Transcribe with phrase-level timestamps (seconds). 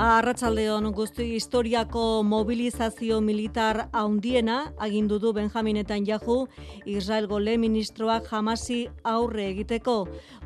[0.00, 4.54] Arratsaldeon guzti historiako mobilizazio militar haundiena
[4.86, 6.36] agindu du Benjamin Netanyahu
[6.86, 9.96] Israelgo le ministroak jamasi aurre egiteko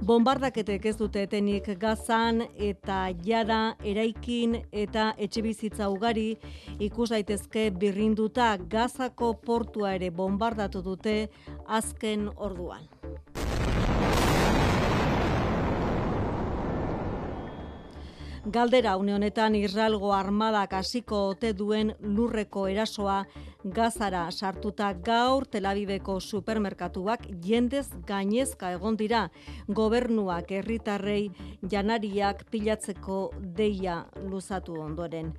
[0.02, 2.98] bombardaketek ez dute etenik Gazan eta
[3.28, 6.26] jada eraikin eta etxebizitza ugari
[6.80, 11.16] ikus daitezke birrinduta Gazako portua ere bombardatu dute
[11.68, 12.93] azken orduan.
[18.46, 23.22] Galdera une honetan Israelgo armadak hasiko ote duen lurreko erasoa
[23.64, 29.30] Gazara sartuta gaur Tel Aviveko supermerkatuak jendez gainezka egon dira
[29.68, 31.30] gobernuak herritarrei
[31.62, 35.32] janariak pilatzeko deia luzatu ondoren.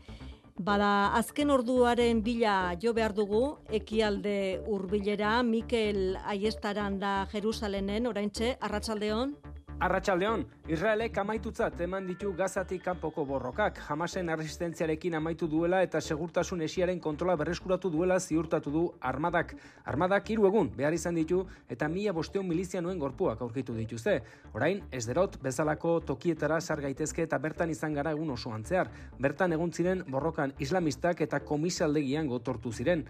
[0.58, 9.36] Bada azken orduaren bila jo behar dugu, ekialde hurbilera Mikel Aiestaran da Jerusalenen, oraintxe, arratsaldeon.
[9.76, 17.02] Arratxaldeon, Israelek amaitutzat eman ditu gazatik kanpoko borrokak, jamasen resistentziarekin amaitu duela eta segurtasun esiaren
[17.04, 19.52] kontrola berreskuratu duela ziurtatu du armadak.
[19.84, 24.22] Armadak hiru egun behar izan ditu eta mila bosteun milizia nuen gorpuak aurkitu dituzte.
[24.54, 28.88] Orain, ez derot, bezalako tokietara sar gaitezke eta bertan izan gara egun oso antzear.
[29.20, 33.04] Bertan egun ziren borrokan islamistak eta komisaldegian gotortu ziren.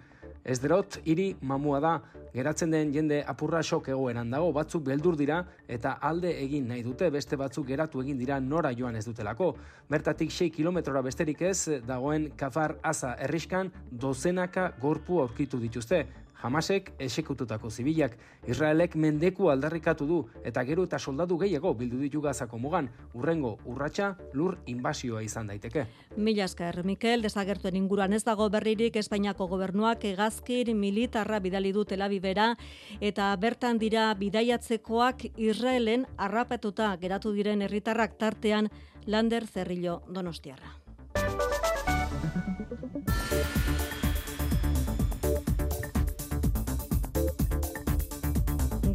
[0.46, 1.92] Ez derot, hiri mamua da,
[2.36, 7.10] geratzen den jende apurra sok egoeran dago, batzuk beldur dira eta alde egin nahi dute,
[7.10, 9.56] beste batzuk geratu egin dira nora joan ez dutelako.
[9.90, 16.04] Bertatik 6 kilometrora besterik ez, dagoen kafar asa erriskan dozenaka gorpu aurkitu dituzte.
[16.42, 22.58] Hamasek esekututako zibilak, Israelek mendeku aldarrikatu du eta gero eta soldadu gehiago bildu ditu gazako
[22.58, 25.86] mugan, urrengo urratsa lur inbasioa izan daiteke.
[26.18, 32.54] Mila esker, Mikel, desagertuen inguruan ez dago berririk Espainiako gobernuak egazkir militarra bidali du telabibera
[33.02, 38.70] eta bertan dira bidaiatzekoak Israelen arrapetuta geratu diren herritarrak tartean
[39.06, 40.85] Lander Zerrillo Donostiarra.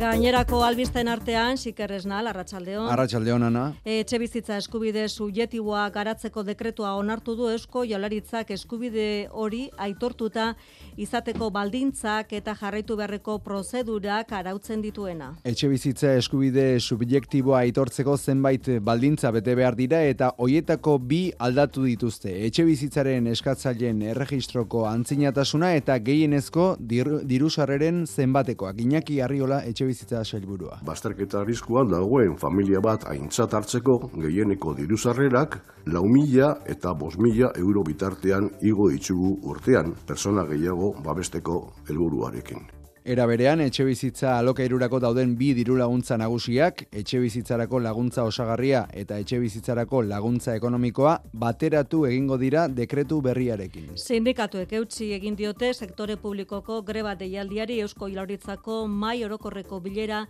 [0.00, 2.87] Gainerako albisten artean, sikerresnal, arratsaldeon.
[2.88, 3.65] Arratsaldeon ana.
[3.84, 10.55] Etxe bizitza eskubide subjektiboa garatzeko dekretua onartu du Eusko Jaurlaritzak eskubide hori aitortuta
[10.97, 15.34] izateko baldintzak eta jarraitu beharreko prozedurak arautzen dituena.
[15.44, 22.33] Etxe bizitza eskubide subjektiboa aitortzeko zenbait baldintza bete behar dira eta hoietako bi aldatu dituzte.
[22.49, 28.81] Etxe bizitzaren eskatzaileen erregistroko antzinatasuna eta gehienezko dirusarreren zenbatekoak.
[28.89, 30.81] Iñaki Arriola etxe bizitza sailburua.
[30.87, 35.61] Bazterketa arriskuan dagoen familia bat aintzat hartzeko gehieneko diruzarrerak
[35.95, 42.80] lau mila eta bos mila euro bitartean igo ditugu urtean persona gehiago babesteko helburuarekin.
[43.10, 49.16] Era berean, etxe bizitza alokairurako dauden bi diru laguntza nagusiak, etxe bizitzarako laguntza osagarria eta
[49.19, 53.88] etxe bizitzarako laguntza ekonomikoa bateratu egingo dira dekretu berriarekin.
[53.98, 60.21] Sindikatuek eutxi egin diote sektore publikoko greba deialdiari Eusko Ilauritzako mai orokorreko bilera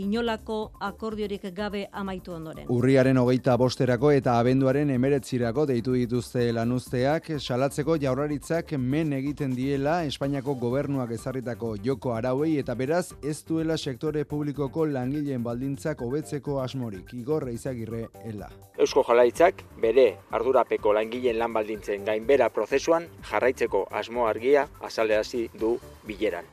[0.00, 2.72] inolako akordiorik gabe amaitu ondoren.
[2.72, 10.56] Urriaren hogeita bosterako eta abenduaren emeretzirako deitu dituzte lanuzteak, salatzeko jaurlaritzak men egiten diela Espainiako
[10.64, 17.10] gobernuak ezarritako joko arauei eta beraz ez duela sektore publikoko langileen baldintzak hobetzeko asmorik.
[17.14, 18.48] Igor Izagirre ela.
[18.78, 26.44] Eusko Jalaitzak bere ardurapeko langileen lan baldintzen gainbera prozesuan jarraitzeko asmo argia azaleazi du bileran.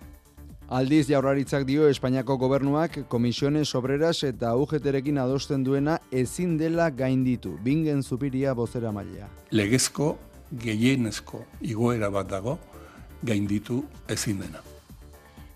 [0.68, 7.54] Aldiz jaurlaritzak dio Espainiako gobernuak komisiones obreras eta UGTrekin adosten duena ezin dela gainditu.
[7.64, 9.30] Bingen zupiria bozera maila.
[9.52, 10.16] Legezko
[10.52, 12.58] gehienezko igoera bat dago
[13.24, 14.66] gainditu ezin dena.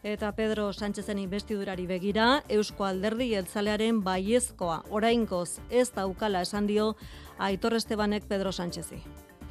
[0.03, 6.95] Eta Pedro Sánchezen investidurari begira, Eusko Alderdi Jeltzalearen baiezkoa orainkoz ez daukala esan dio
[7.38, 8.97] Aitor Estebanek Pedro Sánchezi.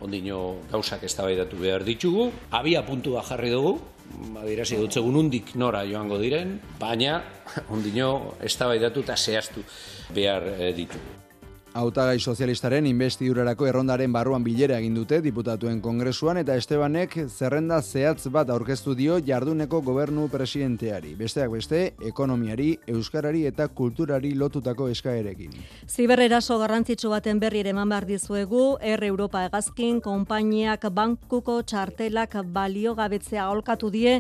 [0.02, 3.76] Ondino gauzak eztabaidatu behar ditugu, abia puntua jarri dugu,
[4.42, 7.22] adierazi dut undik nora joango diren, baina
[7.70, 9.62] ondino eztabaidatu eta zehaztu
[10.10, 11.29] behar eh, ditugu.
[11.70, 18.50] Hautagai sozialistaren investidurarako errondaren barruan bilera egin dute diputatuen kongresuan eta Estebanek zerrenda zehatz bat
[18.50, 21.14] aurkeztu dio jarduneko gobernu presidenteari.
[21.14, 25.54] Besteak beste, ekonomiari, euskarari eta kulturari lotutako eskaerekin.
[25.86, 32.96] Ziberreraso garrantzitsu baten berri ere eman behar dizuegu, R Europa egazkin, konpainiak bankuko txartelak balio
[32.98, 34.18] gabetzea aholkatu die,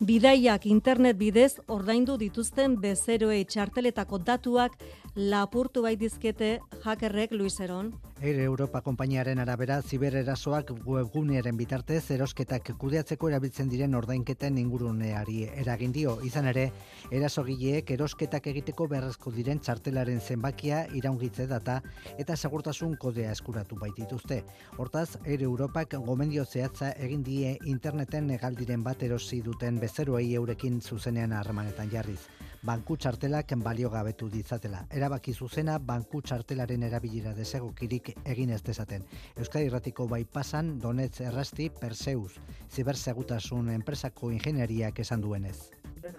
[0.00, 4.78] bidaiak internet bidez ordaindu dituzten bezeroei txarteletako datuak
[5.14, 7.92] lapurtu baitizkete hackerrek Luiseron.
[8.20, 16.18] Air Europa konpainiaren arabera zibererasoak webgunearen bitartez erosketak kudeatzeko erabiltzen diren ordainketen inguruneari eragin dio.
[16.28, 16.66] Izan ere,
[17.10, 21.78] erasogileek erosketak egiteko beharrezko diren txartelaren zenbakia iraungitze data
[22.18, 24.42] eta segurtasun kodea eskuratu baitituzte.
[24.76, 31.32] Hortaz, Air Europak gomendio zehatza egin die interneten negaldiren bat erosi duten bezeroei eurekin zuzenean
[31.34, 32.20] harremanetan jarriz
[32.62, 34.82] banku txartelak balio gabetu ditzatela.
[34.92, 39.06] Erabaki zuzena banku txartelaren erabilera desegokirik egin ez dezaten.
[39.38, 42.38] Euskadi Irratiko bypassan Donetz Errasti Perseus,
[42.70, 45.56] zibersegutasun enpresako ingenieriak esan duenez.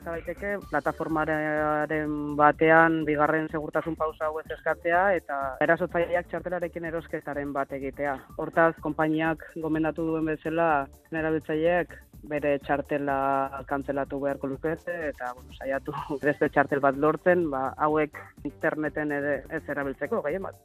[0.04, 8.18] Zabaiteke, plataformaren batean bigarren segurtasun pausa hau ez eskatzea eta erasotzaileak txartelarekin erosketaren bat egitea.
[8.38, 15.96] Hortaz, konpainiak gomendatu duen bezala, erabiltzaileek bere txartela kantzelatu beharko lukete eta bueno, saiatu
[16.28, 20.58] beste txartel bat lortzen, ba, hauek interneten ere ez erabiltzeko gehien bat.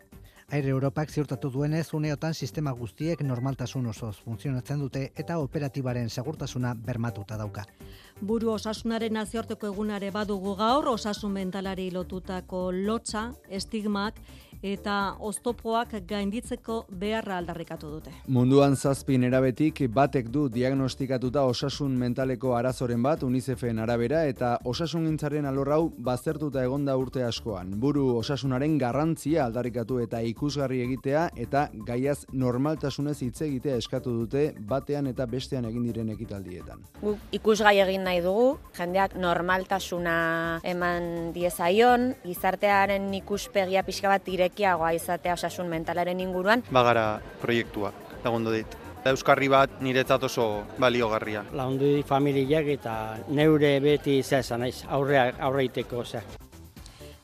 [0.55, 7.35] Aire Europak ziurtatu duenez, uneotan sistema guztiek normaltasun osoz funtzionatzen dute eta operatibaren segurtasuna bermatuta
[7.41, 7.65] dauka.
[8.21, 14.23] Buru osasunaren nazioarteko egunare badugu gaur, osasun mentalari lotutako lotxa, estigmak,
[14.67, 18.13] eta oztopoak gainditzeko beharra aldarrikatu dute.
[18.33, 25.93] Munduan zazpin erabetik batek du diagnostikatuta osasun mentaleko arazoren bat UNICEFen arabera eta osasungintzaren alorrau
[26.09, 27.75] baztertuta egonda urte askoan.
[27.81, 35.07] Buru osasunaren garrantzia aldarrikatu eta ikusgarri egitea eta gaiaz normaltasunez hitz egitea eskatu dute batean
[35.13, 36.83] eta bestean egin diren ekitaldietan.
[37.03, 40.17] Guk ikusgai egin nahi dugu, jendeak normaltasuna
[40.67, 46.63] eman diezaion, gizartearen ikuspegia pixka bat dire irekiagoa izatea osasun mentalaren inguruan.
[46.73, 47.93] Bagara proiektua,
[48.25, 48.67] lagundu dit.
[49.07, 51.45] Euskarri bat niretzat oso baliogarria.
[51.53, 56.03] Lagundu dit familiak eta neure beti zezan, naiz, aurre, aurreiteko,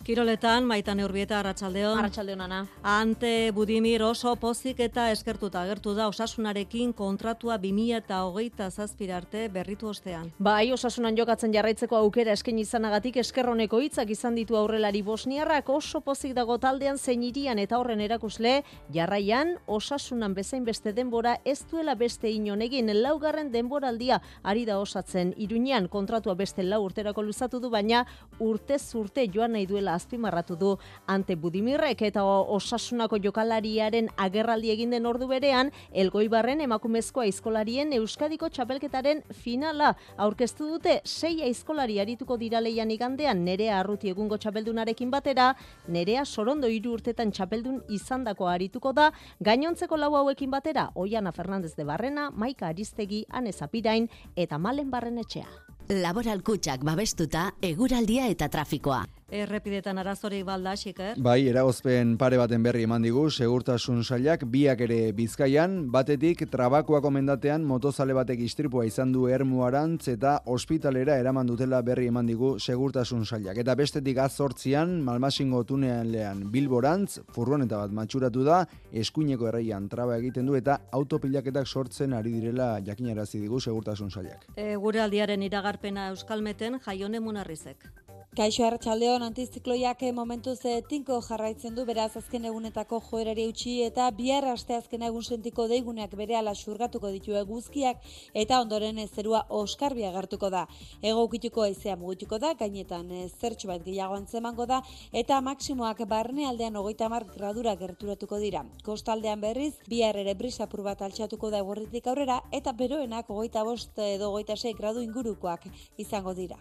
[0.02, 1.98] Kiroletan, maitan eurbieta Arratxaldeon.
[2.00, 2.56] Arratxaldeon, ana.
[2.82, 9.86] Ante Budimir oso pozik eta eskertuta agertu da osasunarekin kontratua 2000 eta hogeita zazpirarte berritu
[9.92, 10.32] ostean.
[10.42, 16.34] Bai, osasunan jokatzen jarraitzeko aukera esken izanagatik eskerroneko hitzak izan ditu aurrelari bosniarrak oso pozik
[16.34, 22.26] dago taldean zein irian eta horren erakusle, jarraian osasunan bezain beste denbora ez duela beste
[22.30, 25.32] inon egin laugarren denboraldia ari da osatzen.
[25.38, 28.02] Iruñan kontratua beste lau urterako luzatu du, baina
[28.40, 30.72] urte zurte joan nahi duela azpimarratu du
[31.06, 39.22] ante Budimirrek eta osasunako jokalariaren agerraldi egin den ordu berean Elgoibarren emakumezko aizkolarien Euskadiko txapelketaren
[39.32, 45.52] finala aurkeztu dute sei aizkolari arituko dira leian igandean nerea arruti egungo txapeldunarekin batera
[45.88, 49.10] nerea sorondo hiru urtetan txapeldun izandako arituko da
[49.40, 55.48] gainontzeko lau hauekin batera Oiana Fernandez de Barrena, Maika Aristegi, Ane Zapirain eta Malen Barrenetxea.
[55.88, 59.02] Laboral kutsak babestuta eguraldia eta trafikoa.
[59.32, 61.14] Errepidetan arazorik balda, xiker?
[61.24, 67.64] Bai, eragozpen pare baten berri eman digu, segurtasun sailak biak ere bizkaian, batetik trabakoa komendatean
[67.64, 73.62] motozale batek istripua izan du ermuarantz eta ospitalera eraman dutela berri eman digu segurtasun sailak.
[73.64, 78.60] Eta bestetik azortzian, malmasingo tunean lehan bilborantz, furgoneta bat matxuratu da,
[78.92, 84.44] eskuineko erraian traba egiten du eta autopilaketak sortzen ari direla jakinarazi digu segurtasun sailak.
[84.60, 87.88] E, gure aldiaren iragarpena euskalmeten jaione munarrizek.
[88.32, 94.46] Kaixo hartxaldeon antizikloiak momentu ze tinko jarraitzen du beraz azken egunetako joerari utzi eta bihar
[94.52, 98.00] aste azken egun sentiko deiguneak bere ala xurgatuko ditu eguzkiak
[98.42, 100.62] eta ondoren zerua oskarbia gartuko da.
[101.02, 104.80] Ego ukituko aizea mugituko da, gainetan zertxu bat gehiago antzemango da
[105.12, 108.64] eta maksimoak barne aldean ogoita mar gradura gerturatuko dira.
[108.82, 114.30] Kostaldean berriz, bihar ere brisa bat altxatuko da egorritik aurrera eta beroenak ogoita bost edo
[114.30, 116.56] ogoita gradu ingurukoak izango dira.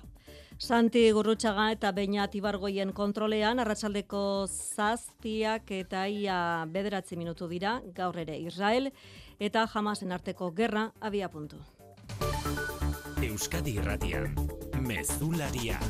[0.61, 6.35] Santi Gurrutxaga eta Beña Tibargoien kontrolean, arratsaldeko zazpiak eta ia
[6.69, 8.91] bederatzi minutu dira, gaur ere Israel,
[9.39, 11.57] eta jamasen arteko gerra abia puntu.
[13.25, 14.35] Euskadi Irratian,
[14.85, 15.81] Mezularia.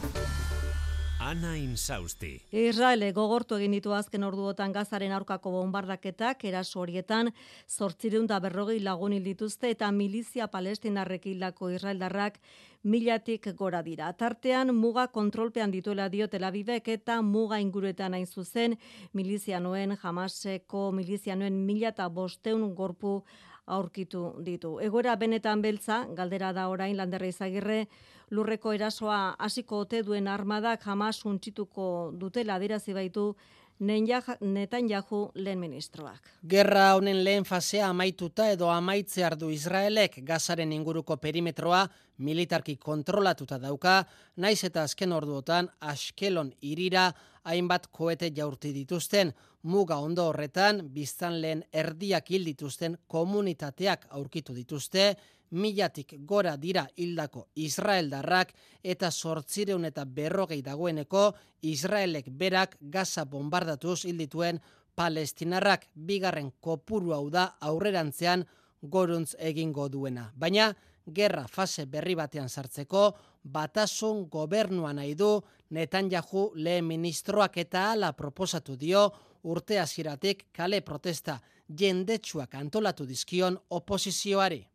[1.21, 2.31] Ana Insausti.
[2.49, 7.29] Israele gogortu egin ditu azken orduotan gazaren aurkako bombardaketak, eraso horietan,
[7.69, 12.39] zortzireun da berrogei lagun dituzte eta milizia palestinarrek hildako Israeldarrak
[12.83, 14.11] milatik gora dira.
[14.13, 18.79] Tartean, muga kontrolpean dituela dio Tel Avivek eta muga inguruetan hain zuzen,
[19.13, 23.21] milizia noen, jamaseko milizia noen mila eta bosteun gorpu
[23.67, 24.79] aurkitu ditu.
[24.81, 27.85] Egoera benetan beltza, galdera da orain landerra izagirre,
[28.31, 31.87] lurreko erasoa hasiko ote duen armadak jamas suntzituko
[32.19, 33.33] dutela adirazi baitu
[33.81, 36.27] Netanyahu lehen ministroak.
[36.47, 41.87] Gerra honen lehen fasea amaituta edo amaitze ardu Israelek gazaren inguruko perimetroa
[42.19, 44.03] militarki kontrolatuta dauka,
[44.37, 47.07] naiz eta azken orduotan askelon irira
[47.43, 49.33] hainbat koete jaurti dituzten,
[49.63, 55.15] muga ondo horretan biztan lehen erdiak hil dituzten komunitateak aurkitu dituzte,
[55.51, 58.53] milatik gora dira hildako Israeldarrak
[58.83, 61.31] eta sortzireun eta berrogei dagoeneko
[61.61, 64.61] Israelek berak gaza bombardatuz hildituen
[64.95, 68.45] palestinarrak bigarren kopuru hau da aurrerantzean
[68.81, 70.31] goruntz egingo duena.
[70.35, 70.71] Baina,
[71.05, 73.11] gerra fase berri batean sartzeko,
[73.43, 75.41] batasun gobernua nahi du
[75.71, 79.05] Netanyahu lehen ministroak eta ala proposatu dio
[79.43, 81.39] urte hasiratik kale protesta
[81.77, 84.65] jendetsuak antolatu dizkion oposizioari.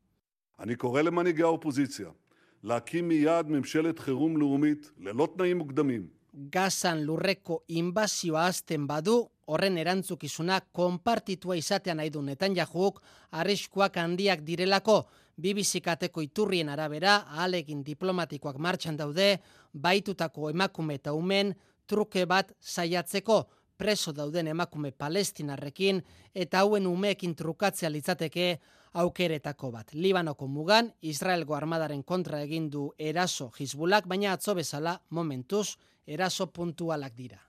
[0.59, 2.09] אני קורא למנהיגי האופוזיציה
[2.63, 6.21] להקים מיד ממשלת חירום לאומית ללא תנאים מוקדמים.
[6.33, 9.17] Gazan lurreko inbazioa azten badu,
[9.51, 15.01] horren erantzukizuna konpartitua izatea nahi du Netanyahuk, arriskuak handiak direlako,
[15.35, 19.41] bibizikateko iturrien arabera, ahalegin diplomatikoak martxan daude,
[19.73, 21.51] baitutako emakume eta umen,
[21.85, 23.43] truke bat saiatzeko,
[23.75, 25.99] preso dauden emakume palestinarrekin,
[26.33, 28.59] eta hauen umeekin trukatzea litzateke,
[28.96, 29.92] aukeretako bat.
[29.92, 35.76] Libanoko mugan, Israelgo armadaren kontra egin du eraso Hizbulak, baina atzo bezala momentuz
[36.06, 37.40] eraso puntualak dira.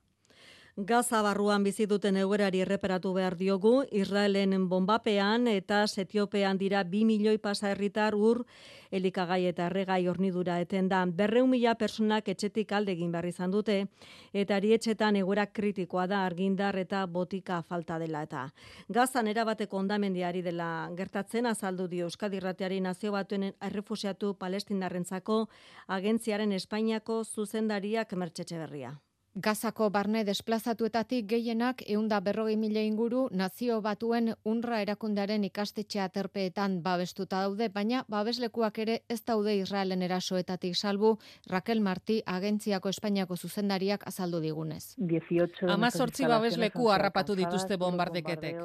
[0.78, 7.40] Gaza barruan bizi duten egoerari erreperatu behar diogu, Israelen bombapean eta Etiopean dira 2 milioi
[7.40, 8.46] pasa herritar ur
[8.92, 11.04] elikagai eta erregai hornidura etenda.
[11.08, 13.88] Berreun mila personak etxetik alde egin behar izan dute,
[14.34, 18.46] eta arietxetan egoera kritikoa da argindar eta botika falta dela eta.
[18.88, 25.48] Gazan erabateko ondamendiari dela gertatzen azaldu dio Euskadi Rateari nazio batuen errefusiatu palestinarrentzako
[25.88, 29.00] agentziaren Espainiako zuzendariak mertxetxe berria.
[29.38, 37.44] Gazako barne desplazatuetatik gehienak eunda berrogei mila inguru nazio batuen unra erakundearen ikastetxea terpeetan babestuta
[37.46, 41.14] daude, baina babeslekuak ere ez daude Israelen erasoetatik salbu
[41.54, 44.96] Raquel Marti agentziako Espainiako zuzendariak azaldu digunez.
[45.70, 48.64] Amazortzi babesleku harrapatu dituzte bombardeketek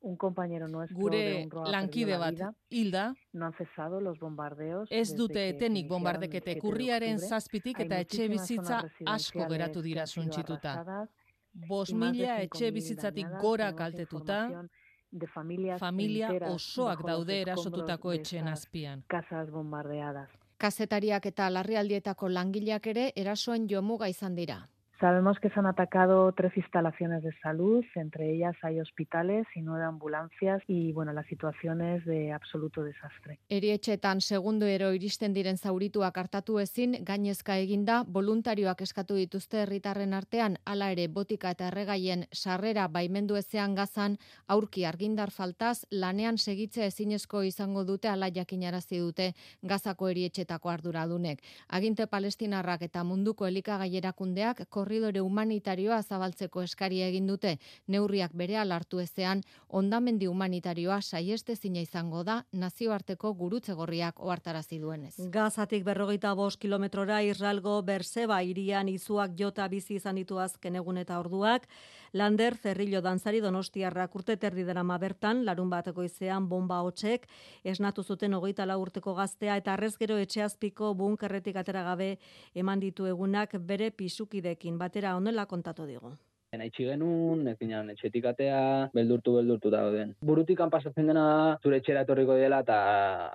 [0.00, 2.34] un compañero nuestro Gure lankide bat
[2.68, 3.14] hilda.
[3.32, 4.88] No han cesado los bombardeos.
[4.90, 11.06] Ez dute etenik bombardekete kurriaren zazpitik eta etxe bizitza asko geratu dira suntzituta.
[11.52, 14.66] Bos mila etxe bizitzatik gora kaltetuta.
[15.10, 19.02] De familia, familia osoak daude erasotutako etxen azpian.
[19.08, 20.30] Casas bombardeadas.
[20.56, 24.68] Kazetariak eta larrialdietako langileak ere erasoen jomuga izan dira.
[25.00, 29.84] Sabemos que se han atacado tres instalaciones de salud, entre ellas hay hospitales y nueve
[29.84, 33.38] ambulancias y bueno, la situación es de absoluto desastre.
[33.48, 40.58] Erietxetan segundo ero iristen diren zaurituak hartatu ezin, gainezka eginda, voluntarioak eskatu dituzte herritarren artean,
[40.66, 47.42] hala ere botika eta erregaien sarrera baimendu ezean gazan, aurki argindar faltaz, lanean segitze ezinezko
[47.42, 51.40] izango dute ala jakinarazi dute gazako erietxetako arduradunek.
[51.68, 57.52] Aginte palestinarrak eta munduko elikagaierakundeak korridore humanitarioa zabaltzeko eskaria egin dute,
[57.86, 65.14] neurriak bere alartu ezean, ondamendi humanitarioa saieste zina izango da nazioarteko gurutze gorriak oartarazi duenez.
[65.30, 71.20] Gazatik berrogeita bost kilometrora Israelgo Berseba irian izuak jota bizi izan ditu azken egun eta
[71.22, 71.68] orduak,
[72.12, 77.28] Lander Zerrillo Danzari Donostiarrak urte terdi ma bertan, larun bateko izean bomba hotxek,
[77.62, 82.18] esnatu zuten hogeita la urteko gaztea eta arrez gero etxeazpiko bunkerretik atera gabe
[82.54, 86.16] eman ditu egunak bere pisukidekin batera onela kontatu digu.
[86.58, 90.16] Naitsi genuen, ezin etxetik atea, beldurtu beldurtu da den.
[90.26, 91.26] Burutik pasatzen dena
[91.62, 92.78] zure etxera etorriko dela eta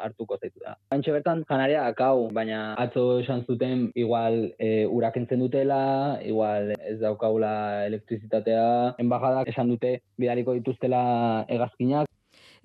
[0.04, 0.76] hartuko zaitu da.
[0.92, 7.86] Antxe bertan, janaria akau, baina atzo esan zuten igual e, urakentzen dutela, igual ez daukaula
[7.86, 8.68] elektrizitatea.
[9.00, 12.12] Enbajadak esan dute bidaliko dituztela egazkinak,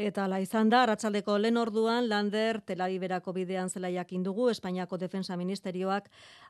[0.01, 5.35] Eta la izan da, aratzaldeko lehen orduan, Lander, telabiberako bidean zela jakin dugu, Espainiako Defensa
[5.37, 6.07] Ministerioak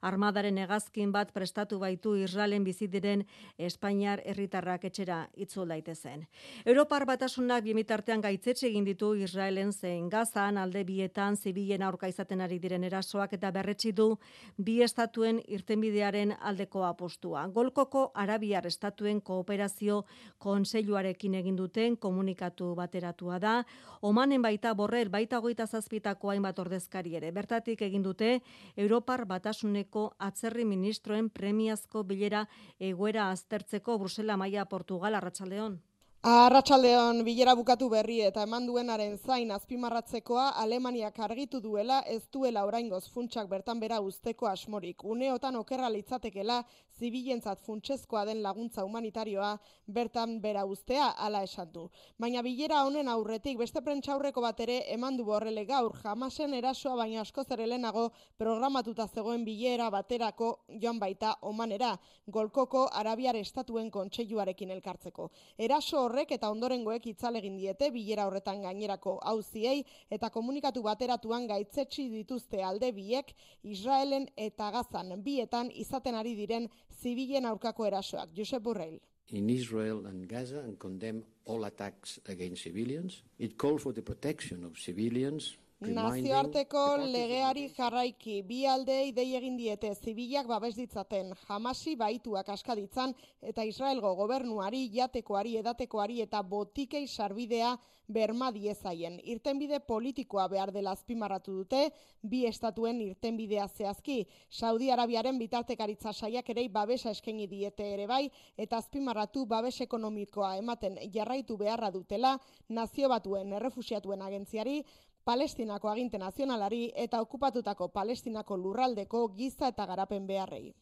[0.06, 3.24] armadaren hegazkin bat prestatu baitu Israelen bizidiren
[3.58, 6.22] Espainiar herritarrak etxera itzul daitezen.
[6.64, 12.60] Europar batasunak bimitartean gaitzetxe egin ditu Israelen zein gazan, alde bietan, zibilen aurka izaten ari
[12.62, 14.12] diren erasoak eta berretsi du
[14.58, 17.48] bi estatuen irtenbidearen aldeko apostua.
[17.48, 20.04] Golkoko Arabiar estatuen kooperazio
[20.38, 23.64] konseiluarekin egin duten komunikatu bateratua da,
[24.00, 27.32] omanen baita borrel baita goita zazpitako hainbat ordezkari ere.
[27.32, 28.40] Bertatik egin dute,
[28.76, 32.46] Europar batasuneko atzerri ministroen premiazko bilera
[32.78, 35.80] egoera aztertzeko Brusela Maia Portugal Arratsaldeon.
[36.20, 43.06] Arratsaldeon bilera bukatu berri eta eman duenaren zain azpimarratzekoa Alemaniak argitu duela ez duela oraingoz
[43.08, 45.00] funtsak bertan bera usteko asmorik.
[45.02, 46.58] Uneotan okerra litzatekela
[46.98, 49.54] zibilentzat funtsezkoa den laguntza humanitarioa
[49.88, 51.86] bertan bera ustea hala esan du.
[52.18, 57.22] Baina bilera honen aurretik beste prentsaurreko bat ere eman du borrele gaur jamasen erasoa baina
[57.22, 61.96] askoz ere lehenago programatuta zegoen bilera baterako joan baita omanera
[62.26, 65.30] golkoko arabiar estatuen kontseiluarekin elkartzeko.
[65.56, 72.62] Eraso horrek eta ondorengoek egin diete bilera horretan gainerako auziei eta komunikatu bateratuan gaitzetsi dituzte
[72.62, 76.68] alde biek Israelen eta Gazan bietan izaten ari diren
[77.02, 78.34] zibilen aurkako erasoak.
[78.36, 78.98] Josep Burreil.
[79.32, 83.22] in Israel and Gaza and condemn all attacks against civilians.
[83.38, 89.94] It calls for the protection of civilians Nazioarteko legeari jarraiki bi aldei dei egin diete
[89.94, 93.14] zibilak babes ditzaten jamasi baituak askaditzan
[93.52, 97.72] eta Israelgo gobernuari jatekoari edatekoari eta botikei sarbidea
[98.10, 99.18] berma diezaien.
[99.24, 101.82] Irtenbide politikoa behar dela azpimarratu dute,
[102.22, 104.26] bi estatuen irtenbidea zehazki.
[104.50, 108.24] Saudi Arabiaren bitartekaritza saiak ere babesa eskaini diete ere bai,
[108.58, 112.36] eta azpimarratu babes ekonomikoa ematen jarraitu beharra dutela,
[112.68, 114.82] nazio batuen errefusiatuen agentziari,
[115.24, 120.72] Palestinako aginte nazionalari eta okupatutako Palestinako lurraldeko giza eta garapen beharrei.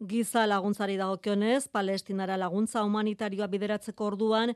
[0.00, 4.54] Giza laguntzari dagokionez, Palestinara laguntza humanitarioa bideratzeko orduan,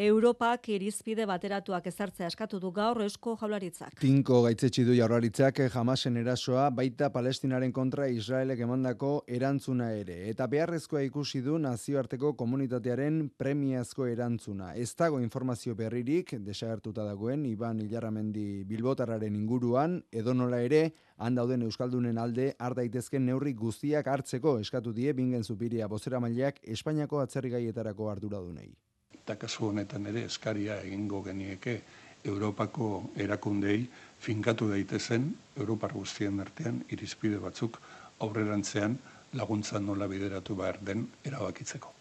[0.00, 3.98] Europak irizpide bateratuak ezartzea eskatu du gaur esko jaularitzak.
[4.00, 10.16] Tinko gaitzetsi du jaularitzak jamasen erasoa baita Palestinaren kontra Israelek emandako erantzuna ere.
[10.30, 14.72] Eta beharrezkoa ikusi du nazioarteko komunitatearen premiazko erantzuna.
[14.74, 22.52] Ez dago informazio berririk, desagertuta dagoen, Iban Ilarramendi Bilbotarraren inguruan, edonola ere, handauden Euskaldunen alde,
[22.58, 28.68] ardaitezken neurri guztiak hartzeko eskatu die bingen zupiria bozera mailak Espainiako atzerrigaietarako arduradunei.
[29.16, 31.80] Eta kasu honetan ere eskaria egingo genieke
[32.24, 33.86] Europako erakundei
[34.20, 37.78] finkatu daitezen Europar guztien artean irizpide batzuk
[38.26, 38.98] aurrerantzean
[39.34, 41.92] laguntza nola bideratu behar den erabakitzeko.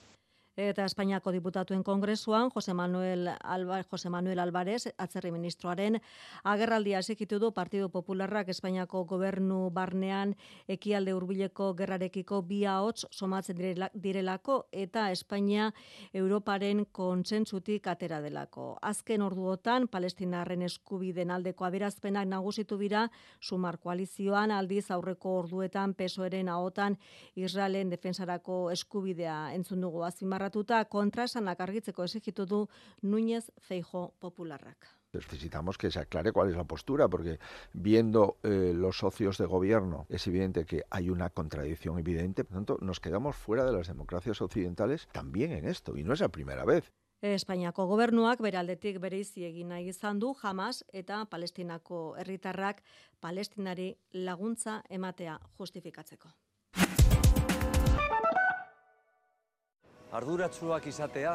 [0.56, 5.98] Eta Espainiako diputatuen kongresuan, Jose Manuel, Alba, Jose Manuel Alvarez, atzerri ministroaren,
[6.48, 10.32] agerraldia esekitu du Partido Popularrak Espainiako gobernu barnean
[10.72, 13.60] ekialde hurbileko gerrarekiko bi ahots somatzen
[13.94, 15.74] direlako eta Espainia
[16.14, 18.78] Europaren kontsentsutik atera delako.
[18.82, 23.10] Azken orduotan, Palestinarren eskubiden aldeko aberazpenak nagusitu dira,
[23.42, 26.96] sumar koalizioan aldiz aurreko orduetan pesoeren ahotan
[27.36, 32.68] Israelen defensarako eskubidea entzun dugu azimar azpimarratuta kontraesanak argitzeko exigitu du
[33.02, 34.88] Núñez Feijo Popularrak.
[35.14, 37.40] Necesitamos que se aclare cuál es la postura, porque
[37.74, 42.44] viendo eh, los socios de gobierno es evidente que hay una contradicción evidente.
[42.44, 46.20] Por tanto, nos quedamos fuera de las democracias occidentales también en esto, y no es
[46.20, 46.92] la primera vez.
[47.22, 52.84] Espainiako gobernuak beraldetik bereizi egin nahi izan du Hamas eta Palestinako herritarrak
[53.20, 56.45] Palestinari laguntza ematea justifikatzeko.
[60.16, 61.34] Arduratsuak izatea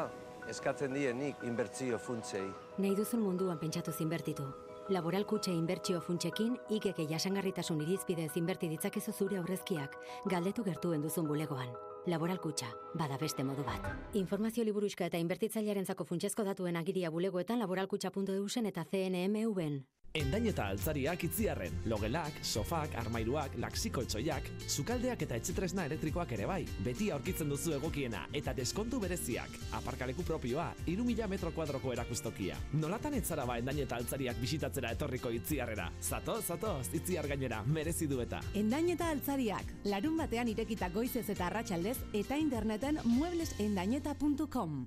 [0.49, 2.47] eskatzen dienik inbertsio funtsei.
[2.81, 4.47] Nahi duzun munduan pentsatu zinbertitu.
[4.89, 9.93] Laboral kutxe inbertsio funtsekin, ikeke jasangarritasun irizpidez inberti ditzakezu zure aurrezkiak,
[10.33, 11.69] galdetu gertuen duzun bulegoan.
[12.09, 13.85] Laboral kutxa, bada beste modu bat.
[14.17, 19.83] Informazio liburuska eta inbertitzailearen zako funtsezko datuen agiria bulegoetan laboralkutxa.eusen eta CNMV-en.
[20.11, 26.65] Endain eta altzariak itziarren, logelak, sofak, armairuak, laksiko etxoiak, sukaldeak eta etxetresna elektrikoak ere bai,
[26.83, 29.55] beti aurkitzen duzu egokiena eta deskontu bereziak.
[29.79, 32.59] Aparkaleku propioa, iru mila metro kuadroko erakustokia.
[32.73, 35.87] Nolatan etzara ba endain eta altzariak bisitatzera etorriko itziarrera.
[36.01, 38.43] Zato, zato, itziar gainera, merezi du eta.
[38.53, 44.81] Endain eta altzariak, larun batean irekita goizez eta arratsaldez eta interneten mueblesendaineta.com.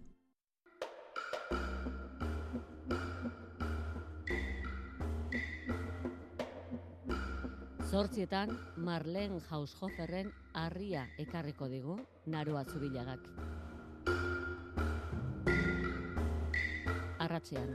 [7.95, 8.51] Zortzietan,
[8.83, 11.95] Marlen Haushoferren harria ekarriko digu,
[12.27, 13.23] narua zubilagak.
[17.23, 17.71] Arratzean.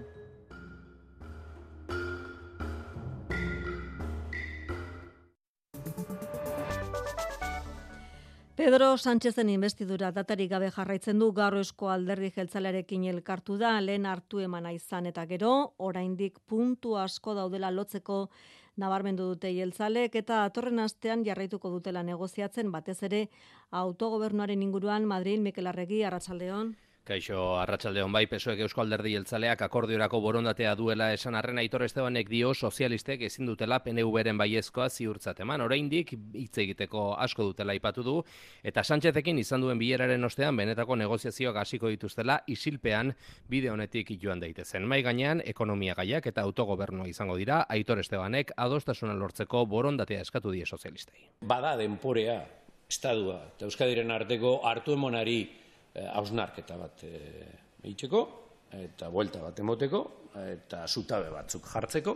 [8.59, 14.43] Pedro Sánchezen investidura datari gabe jarraitzen du gaur esko alderdi jeltzalearekin elkartu da, lehen hartu
[14.43, 18.25] emana izan eta gero, oraindik puntu asko daudela lotzeko
[18.79, 23.25] nabarmendu dute jeltzalek eta atorren astean jarraituko dutela negoziatzen batez ere
[23.83, 26.75] autogobernuaren inguruan Madrid Mikel Arregi Arratsaldeon
[27.07, 32.27] Kaixo, arratsalde hon bai, pesoek Eusko Alderdi Jeltzaleak akordiorako borondatea duela esan arren Aitor Estebanek
[32.29, 35.63] dio sozialistek ezin dutela PNV-ren baiezkoa ziurtzat eman.
[35.65, 38.15] Oraindik hitz egiteko asko dutela ipatu du
[38.63, 43.15] eta Sanchezekin izan duen bileraren ostean benetako negoziazioak hasiko dituztela isilpean
[43.49, 44.85] bide honetik joan daitezen.
[44.85, 50.65] Mai gainean ekonomia gaiak eta autogobernua izango dira Aitor Estebanek adostasuna lortzeko borondatea eskatu die
[50.65, 51.25] sozialistei.
[51.41, 52.43] Bada denporea
[52.89, 55.39] estadua eta Euskadiren arteko hartu emonari
[55.95, 57.19] hausnarketa bat e,
[58.79, 60.01] eta buelta bat emoteko,
[60.39, 62.15] eta zutabe batzuk jartzeko,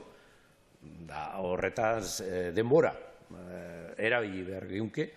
[1.07, 2.93] da horretaz e, denbora
[3.97, 5.07] erabili behar geunke,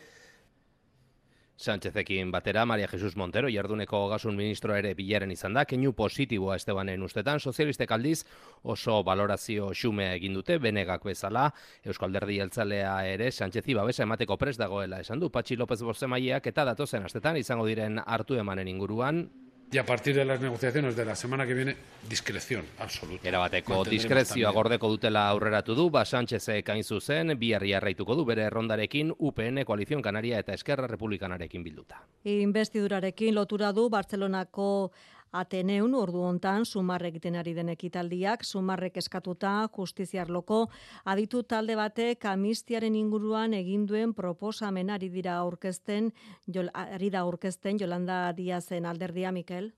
[1.56, 7.02] Sánchezekin batera, Maria Jesus Montero, jarduneko gasun ministro ere bilaren izan da, keinu positiboa Estebanen
[7.02, 8.26] ustetan, sozialistek aldiz
[8.62, 11.48] oso valorazio xumea egin dute, benegak bezala,
[11.84, 17.08] Euskalderdi jeltzalea ere, Sánchezi babesa emateko pres dagoela esan du, Patxi López Borzemaiak eta datozen
[17.08, 19.24] astetan izango diren hartu emanen inguruan,
[19.72, 21.76] Y a partir de las negociaciones de la semana que viene,
[22.08, 23.26] discreción absoluta.
[23.26, 28.46] Era bateko diskrezioa gordeko dutela aurreratu du, ba Sánchezek hain zuzen, biharri arraituko du bere
[28.46, 32.04] errondarekin UPN Koalizion Kanaria eta Eskerra Republikanarekin bilduta.
[32.22, 34.92] Investidurarekin lotura du Bartzelonako
[35.36, 40.60] Ateneun ordu hontan sumar egiten ari den ekitaldiak sumarrek eskatuta justiziarloko
[41.12, 46.08] aditu talde batek amistiaren inguruan egin duen proposamenari dira aurkezten
[46.72, 49.74] ari da aurkezten Jolanda Diazen alderdia Mikel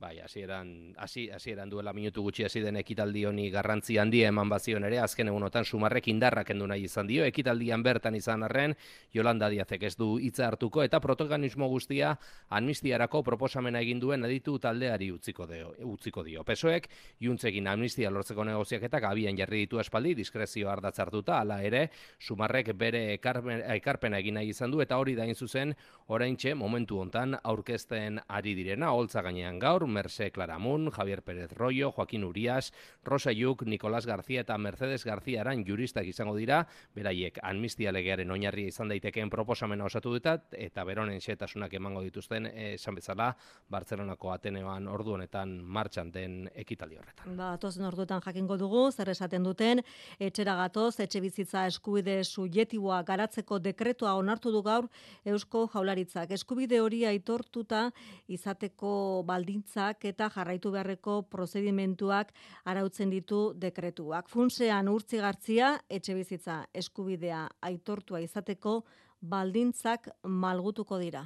[0.00, 4.86] Bai, hasieran hasi hasieran duela minutu gutxi hasi den ekitaldi honi garrantzi handia eman bazion
[4.88, 8.74] ere azken egunotan sumarrek indarrak kendu nahi izan dio ekitaldian bertan izan arren
[9.12, 12.14] Yolanda Diazek ez du hitza hartuko eta protagonismo guztia
[12.48, 16.46] amnistiarako proposamena egin duen aditu taldeari utziko dio utziko dio.
[16.48, 16.88] Pesoek
[17.20, 23.04] juntzegin amnistia lortzeko negoziaketak abian jarri ditu aspaldi diskrezio ardatz hartuta hala ere sumarrek bere
[23.18, 25.76] ekarpena egin nahi izan du eta hori da zuzen
[26.08, 32.24] oraintxe momentu hontan aurkezten ari direna holtza gainean gaur Merce Claramun, Javier Pérez Rollo, Joaquín
[32.24, 32.72] Urias,
[33.04, 38.68] Rosa Yuk, Nicolás García eta Mercedes García aran juristak izango dira, beraiek amnistia legearen oinarria
[38.68, 43.30] izan daitekeen proposamena osatu dutat, eta beronen xetasunak emango dituzten, esan bezala,
[43.70, 47.36] Bartzelonako Ateneoan ordu honetan martxan den ekitaldi horretan.
[47.38, 49.82] Ba, tozen orduetan jakingo dugu, zer esaten duten,
[50.18, 54.88] etxera gatoz, etxe bizitza eskubide subjetiboa garatzeko dekretua onartu du gaur
[55.24, 56.30] Eusko Jaularitzak.
[56.36, 57.86] Eskubide hori aitortuta
[58.28, 58.92] izateko
[59.26, 62.32] baldintza eta jarraitu beharreko prozedimentuak
[62.64, 64.28] arautzen ditu dekretuak.
[64.28, 68.82] Funtsean urtzi gartzia, etxe bizitza eskubidea aitortua izateko
[69.20, 71.24] baldintzak malgutuko dira.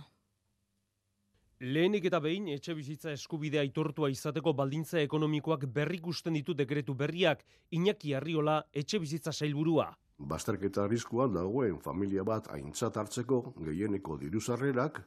[1.64, 8.14] Lehenik eta behin, etxe bizitza eskubidea aitortua izateko baldintza ekonomikoak berrikusten ditu dekretu berriak, Iñaki
[8.14, 9.86] Arriola etxe bizitza sailburua.
[10.18, 15.00] Basterketa arriskuan dagoen familia bat aintzat hartzeko gehieneko diruzarrerak,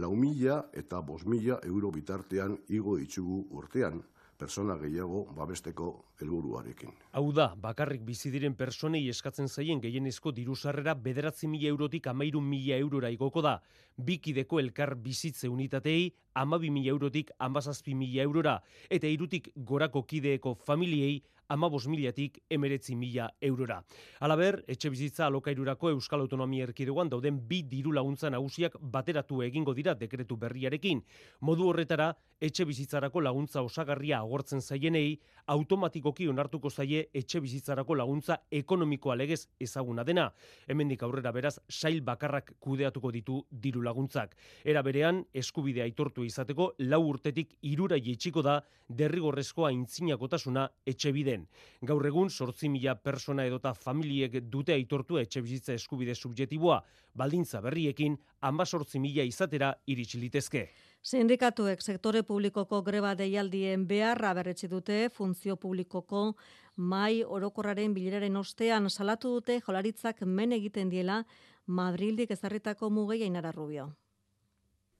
[0.00, 4.02] lau mila eta bos mila euro bitartean igo ditugu urtean,
[4.36, 5.86] persona gehiago babesteko
[6.20, 6.92] helburuarekin.
[7.16, 12.76] Hau da, bakarrik bizi diren personei eskatzen zaien gehienezko dirusarrera bederatzi mila eurotik amairu mila
[12.76, 13.56] eurora igoko da.
[13.96, 18.58] Bikideko elkar bizitze unitatei amabi mila eurotik amazazpi mila eurora,
[18.90, 23.82] eta irutik gorako kideeko familiei amabos milatik emeretzi mila eurora.
[24.20, 29.94] Alaber, etxe bizitza alokairurako Euskal Autonomia Erkidegoan dauden bi diru laguntza nagusiak bateratu egingo dira
[29.94, 31.02] dekretu berriarekin.
[31.40, 39.16] Modu horretara, etxe bizitzarako laguntza osagarria agortzen zaienei, automatikoki onartuko zaie etxe bizitzarako laguntza ekonomikoa
[39.16, 40.30] legez ezaguna dena.
[40.68, 44.36] Hemendik aurrera beraz, sail bakarrak kudeatuko ditu diru laguntzak.
[44.64, 51.46] Era berean, eskubidea aitortu izateko, lau urtetik irura jetxiko da derrigorrezkoa intzinakotasuna etxe biden.
[51.86, 56.82] Gaur egun, sortzi mila persona edota familiek dute aitortu etxe bizitza eskubide subjetiboa,
[57.14, 60.68] baldintza berriekin, amba sortzi mila izatera iritsilitezke.
[61.02, 66.34] Sindikatuek sektore publikoko greba deialdien beharra berretsi dute funtzio publikoko
[66.76, 71.24] mai orokorraren bileraren ostean salatu dute jolaritzak men egiten diela
[71.66, 73.92] Madrildik ezarritako mugei ainara rubio.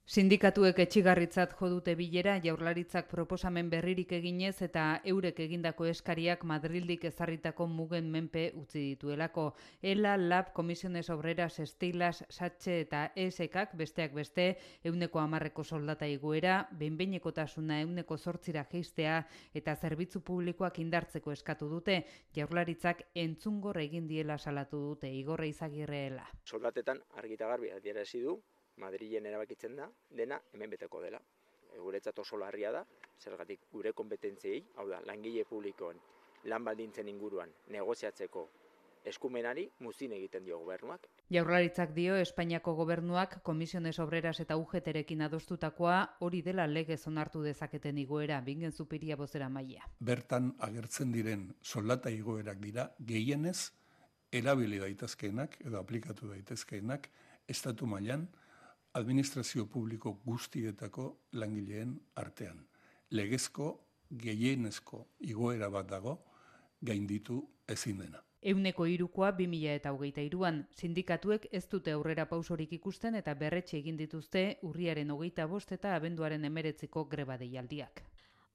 [0.07, 7.67] Sindikatuek etxigarritzat jo dute bilera jaurlaritzak proposamen berririk eginez eta eurek egindako eskariak Madrildik ezarritako
[7.67, 9.49] mugen menpe utzi dituelako.
[9.83, 14.47] Ela, Lab, Komisiones Obreras, Estilas, Satxe eta ESEKak besteak beste
[14.85, 22.05] euneko amarreko soldata iguera, benbeineko tasuna euneko zortzira geistea eta zerbitzu publikoak indartzeko eskatu dute,
[22.33, 26.31] jaurlaritzak entzungor egin diela salatu dute igorre izagirreela.
[26.45, 28.39] Soldatetan argita garbi adierazi du
[28.83, 31.21] Madrilen erabakitzen da, dena hemen beteko dela.
[31.73, 32.85] E, guretzat oso larria da,
[33.21, 36.01] zergatik gure kompetentziei, hau da, langile publikoen
[36.47, 38.47] lan baldintzen inguruan negoziatzeko
[39.07, 41.07] eskumenari muzin egiten dio gobernuak.
[41.31, 48.41] Jaurlaritzak dio Espainiako gobernuak komisiones obreras eta UGTrekin adostutakoa hori dela legez onartu dezaketen igoera
[48.41, 49.87] bingen zupiria bozera maila.
[50.01, 53.71] Bertan agertzen diren soldata igoerak dira gehienez
[54.33, 57.11] erabili daitezkeenak edo aplikatu daitezkeenak
[57.49, 58.27] estatu mailan
[58.97, 62.63] administrazio publiko guztietako langileen artean.
[63.11, 63.67] Legezko
[64.23, 66.17] gehienezko igoera bat dago
[66.81, 68.23] gainditu ezin dena.
[68.47, 73.97] Euneko irukoa 2000 eta hogeita iruan, sindikatuek ez dute aurrera pausorik ikusten eta berretxe egin
[74.01, 78.05] dituzte urriaren hogeita bost eta abenduaren emeretziko greba deialdiak.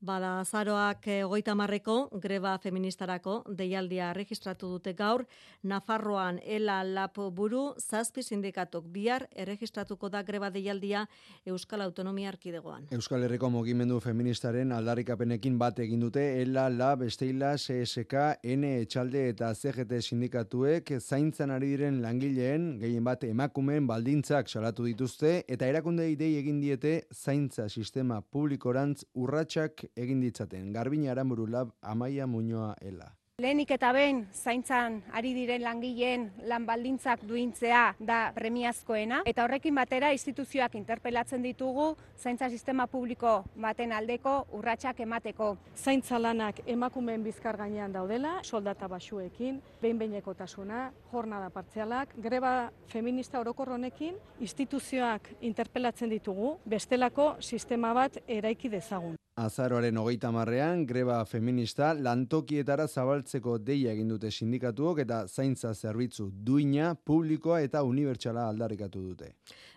[0.01, 5.27] Bada azaroak hogeita marreko greba feministarako deialdia registratu dute gaur,
[5.61, 11.03] Nafarroan ela lap buru zazpi sindikatok bihar erregistratuko da greba deialdia
[11.45, 12.87] Euskal Autonomia Arkidegoan.
[12.97, 19.51] Euskal Herriko Mogimendu Feministaren aldarrikapenekin bat egin dute ela lab esteila CSK, N etxalde eta
[19.53, 26.33] CGT sindikatuek zaintzan ari diren langileen gehien bat emakumeen baldintzak salatu dituzte eta erakunde idei
[26.41, 30.71] egin diete zaintza sistema publikorantz urratsak egin ditzaten.
[30.73, 33.15] Garbina Aramburu Lab Amaia Muñoa Ela.
[33.41, 40.11] Lehenik eta behin zaintzan ari diren langileen lan baldintzak duintzea da premiazkoena eta horrekin batera
[40.13, 41.87] instituzioak interpelatzen ditugu
[42.19, 45.55] zaintza sistema publiko baten aldeko urratsak emateko.
[45.75, 53.69] Zaintza lanak emakumeen bizkar gainean daudela, soldata basuekin, behin tasuna, jornada partzialak, greba feminista orokor
[53.69, 59.15] honekin instituzioak interpelatzen ditugu bestelako sistema bat eraiki dezagun.
[59.41, 66.91] Azaroaren hogeita marrean, greba feminista lantokietara zabaltzeko deia egin dute sindikatuok eta zaintza zerbitzu duina,
[66.93, 69.31] publikoa eta unibertsala aldarrikatu dute.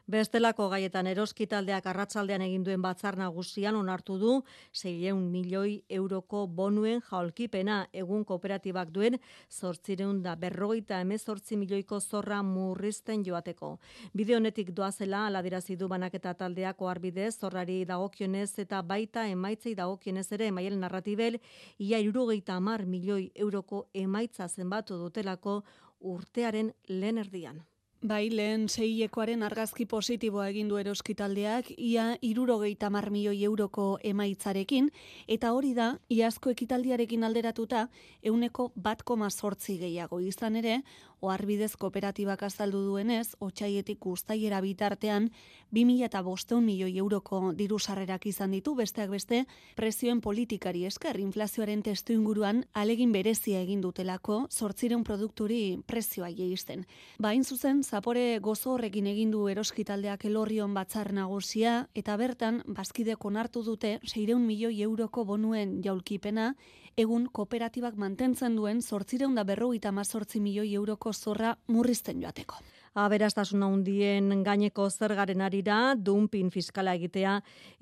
[0.05, 4.33] Bestelako gaietan eroskitaldeak arratsaldean egin duen batzar nagusian onartu du
[4.77, 9.17] 600 milioi euroko bonuen jaulkipena egun kooperatibak duen
[9.49, 13.79] 800 da berrogeita emezortzi milioiko zorra murrizten joateko.
[14.12, 20.53] Bide honetik doazela aladirazi du banaketa taldeako arbidez zorrari dagokionez eta baita emaitzei dagokionez ere
[20.53, 21.40] emaiel narratibel
[21.79, 25.62] ia irurogeita amar milioi euroko emaitza zenbatu dutelako
[26.01, 27.64] urtearen lehen erdian.
[28.05, 34.90] Bai, lehen zehilekoaren argazki positiboa egin du eroskitaldeak, ia irurogeita mar milioi euroko emaitzarekin,
[35.37, 37.87] eta hori da, iazko ekitaldiarekin alderatuta,
[38.21, 40.21] euneko bat koma sortzi gehiago.
[40.21, 40.83] Izan ere,
[41.25, 45.31] oarbidez kooperatibak azaldu duenez, otxaietik guztaiera bitartean,
[45.75, 51.83] 2000 eta bosteun milioi euroko diru sarrerak izan ditu, besteak beste, prezioen politikari esker, inflazioaren
[51.83, 56.85] testu inguruan, alegin berezia egin dutelako, sortzireun produkturi prezioa jeisten.
[57.19, 63.65] Bain zuzen, zapore gozo horrekin egin du eroskitaldeak elorrion batzar nagusia, eta bertan, bazkideko onartu
[63.67, 66.55] dute, 600 milioi euroko bonuen jaulkipena,
[66.96, 72.61] egun kooperatibak mantentzen duen sortzireunda berrogeita mazortzi milioi euroko zorra murrizten joateko.
[72.94, 77.33] Aberastasuna hundien gaineko zergaren arira, dumpin fiskala egitea,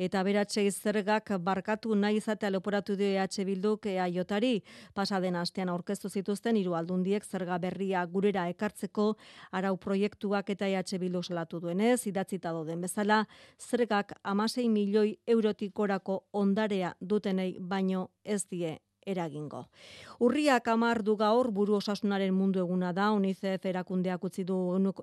[0.01, 4.63] eta beratxei zergak barkatu nahi izatea leporatu dio EH Bilduk jotari
[4.95, 9.19] pasaden astean aurkeztu zituzten hiru aldundiek zerga berria gurera ekartzeko
[9.51, 13.27] arau proiektuak eta EH Bildu salatu duenez, idatzita doden bezala,
[13.59, 19.67] zergak amasei milioi eurotik orako ondarea dutenei baino ez die eragingo.
[20.21, 24.57] Urriak amar du gaur buru osasunaren mundu eguna da, UNICEF erakundeak utzi du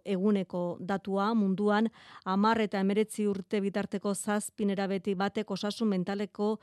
[0.06, 1.90] eguneko datua munduan,
[2.26, 6.58] amar eta emeretzi urte bitarteko zazpinera beti batek osasun mentaleko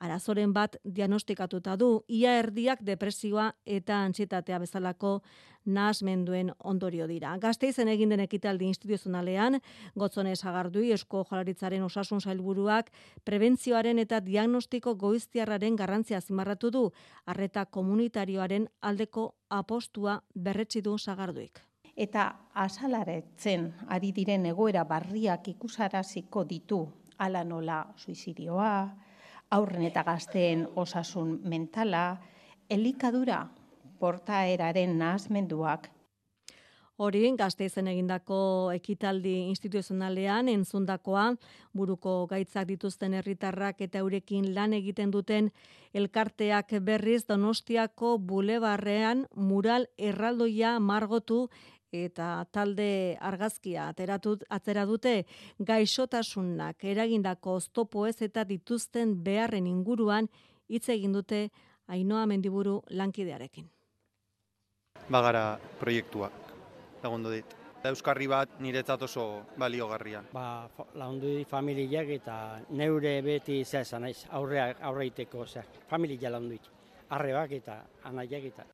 [0.00, 5.20] arazoren bat diagnostikatuta du, ia erdiak depresioa eta antsietatea bezalako
[5.64, 7.34] nahasmenduen ondorio dira.
[7.38, 9.58] Gazteizen egin den ekitaldi instituzionalean,
[9.94, 12.90] gotzone sagardui esko jolaritzaren osasun zailburuak
[13.24, 16.84] prebentzioaren eta diagnostiko goiztiarraren garrantzia zimarratu du,
[17.26, 21.60] arreta komunitarioaren aldeko apostua berretsi du sagarduik.
[21.96, 26.86] Eta asalaretzen ari diren egoera barriak ikusaraziko ditu
[27.18, 28.72] ala nola suizidioa,
[29.50, 32.04] aurren eta gazteen osasun mentala,
[32.70, 33.46] elikadura
[33.98, 35.90] portaeraren nahazmenduak.
[37.00, 38.38] Hori, gazteizen egindako
[38.74, 41.30] ekitaldi instituzionalean entzundakoa,
[41.72, 45.48] buruko gaitzak dituzten herritarrak eta eurekin lan egiten duten
[45.96, 51.46] elkarteak berriz donostiako bulebarrean mural erraldoia margotu
[51.92, 55.24] eta talde argazkia ateratut atzera dute
[55.58, 60.28] gaixotasunak eragindako oztopo ez eta dituzten beharren inguruan
[60.68, 61.48] hitz egin dute
[61.90, 63.66] Ainoa Mendiburu lankidearekin.
[65.10, 66.32] Bagara proiektuak
[67.02, 67.56] lagundu dit.
[67.90, 70.22] Euskarri bat niretzat oso baliogarria.
[70.32, 76.68] Ba, lagundu dit familiak eta neure beti zea naiz, aurreak aurreiteko, zea, familia lagundu dit.
[77.10, 78.66] Arrebak eta anaiak eta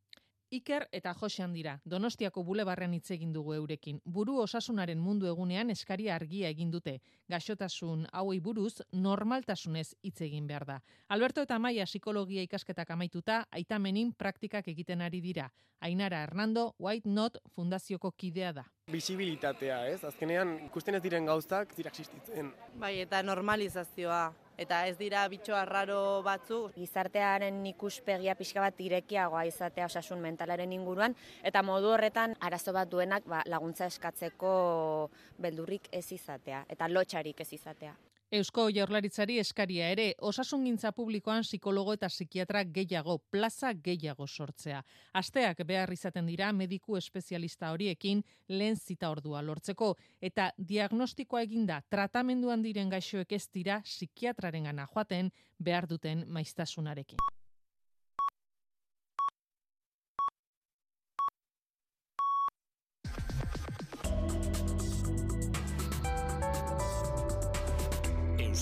[0.51, 1.73] Iker eta Josean dira.
[1.85, 3.99] Donostiako bulebarren hitz egin dugu eurekin.
[4.05, 7.01] Buru osasunaren mundu egunean eskaria argia egin dute.
[7.29, 10.79] Gaixotasun hauei buruz normaltasunez hitz egin behar da.
[11.09, 15.51] Alberto eta Maia psikologia ikasketak amaituta aitamenin praktikak egiten ari dira.
[15.81, 18.65] Ainara Hernando White Not Fundazioko kidea da.
[18.93, 20.05] Bisibilitatea, ez?
[20.05, 22.55] Azkenean ikusten ez diren gauzak dira existitzen.
[22.79, 26.61] Bai, eta normalizazioa eta ez dira bitxo arraro batzu.
[26.77, 33.29] Gizartearen ikuspegia pixka bat irekiagoa izatea osasun mentalaren inguruan, eta modu horretan arazo bat duenak
[33.29, 37.95] ba, laguntza eskatzeko beldurrik ez izatea, eta lotxarik ez izatea.
[38.35, 44.81] Eusko Jaurlaritzari eskaria ere, osasungintza publikoan psikologo eta psikiatra gehiago, plaza gehiago sortzea.
[45.15, 52.67] Asteak behar izaten dira mediku espezialista horiekin lehen zita ordua lortzeko eta diagnostikoa eginda tratamenduan
[52.67, 55.31] diren gaixoek ez dira psikiatraren gana joaten
[55.63, 57.23] behar duten maiztasunarekin.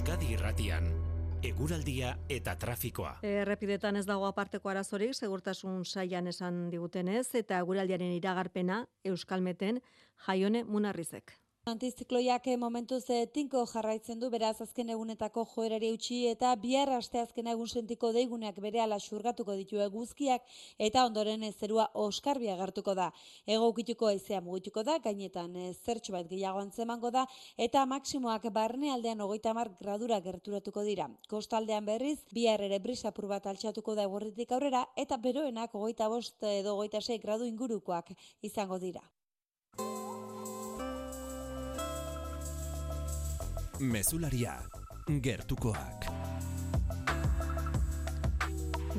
[0.05, 0.88] Euskadi Irratian
[1.49, 3.14] eguraldia eta trafikoa.
[3.25, 9.81] Errepidetan ez dago aparteko arazorik, segurtasun saian esan digutenez, eta eguraldiaren iragarpena Euskalmeten
[10.27, 11.33] jaione munarrizek.
[11.70, 17.70] Antizikloiak momentuz tinko jarraitzen du beraz azken egunetako joerari utzi eta bihar aste azken egun
[17.81, 20.44] sentiko deiguneak berehala xurgatuko ditu eguzkiak
[20.88, 23.09] eta ondoren zerua oskarbia gartuko da.
[23.57, 27.24] Ego ukituko aizea mugituko da, gainetan zertxo bat gehiago antzemango da
[27.57, 31.09] eta maksimoak barne aldean ogoita mar gradura gerturatuko dira.
[31.33, 36.77] Kostaldean berriz, bihar ere brisapur bat altxatuko da egurritik aurrera eta beroenak ogoita bost edo
[36.77, 38.12] ogoita sei gradu ingurukoak
[38.53, 39.09] izango dira.
[43.81, 44.53] Mezularia,
[45.23, 46.07] gertukoak.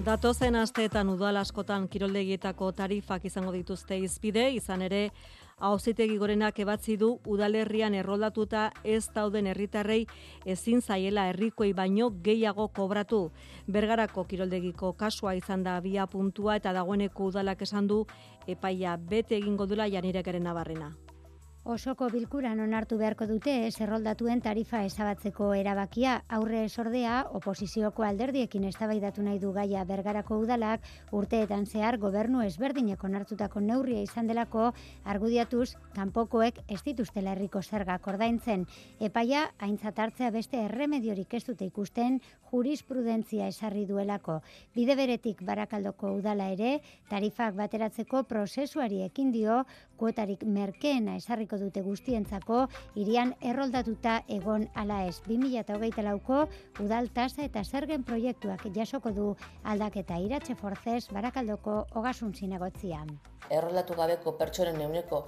[0.06, 5.10] Datozen asteetan udal askotan kiroldegietako tarifak izango dituzte izpide, izan ere
[5.64, 10.02] Auzitegi gorenak ebatzi du udalerrian erroldatuta ez dauden herritarrei
[10.46, 13.32] ezin zaiela herrikoei baino gehiago kobratu.
[13.68, 18.04] Bergarako kiroldegiko kasua izan da bia puntua eta dagoeneko udalak esan du
[18.48, 20.92] epaia bete egingo dula janirekaren nabarrena.
[21.65, 26.12] Osoko bilkuran onartu beharko dute zerroldatuen tarifa esabatzeko erabakia.
[26.38, 30.86] Aurre esordea oposizioko alderdiekin eztabaidatu nahi du gaia bergarako udalak
[31.19, 34.67] urteetan zehar gobernu ezberdinek onartutako neurria izan delako
[35.15, 38.67] argudiatuz kanpokoek ez dituztela herriko zergak ordaintzen.
[38.99, 44.38] Epaia aintzat hartzea beste erremediorik ez dute ikusten jurisprudentzia esarri duelako.
[44.78, 46.78] Bide beretik barakaldoko udala ere
[47.10, 49.63] tarifak bateratzeko prozesuari ekin dio
[49.97, 52.65] kuotarik merkeena esarriko dute guztientzako
[53.02, 56.44] irian erroldatuta egon ala ez 2008 lauko
[56.84, 59.28] udal tasa eta zergen proiektuak jasoko du
[59.63, 63.10] aldaketa iratxe forzez barakaldoko ogasun zinegotzian.
[63.50, 65.26] Erroldatu gabeko pertsonen euneko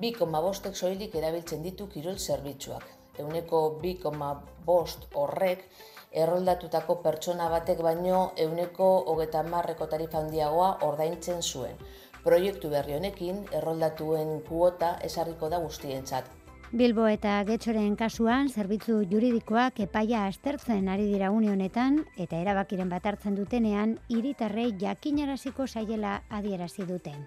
[0.00, 2.84] 2,5 soilik erabiltzen ditu kirol zerbitzuak.
[3.18, 5.64] Euneko 2,5 horrek
[6.10, 11.76] erroldatutako pertsona batek baino euneko hogeta marreko tarifa handiagoa ordaintzen zuen
[12.24, 16.30] proiektu berri honekin erroldatuen kuota esarriko da guztientzat.
[16.70, 23.34] Bilbo eta Getxoren kasuan zerbitzu juridikoak epaia astertzen ari dira unionetan eta erabakiren bat hartzen
[23.34, 27.26] dutenean hiritarrei jakinaraziko saiela adierazi duten.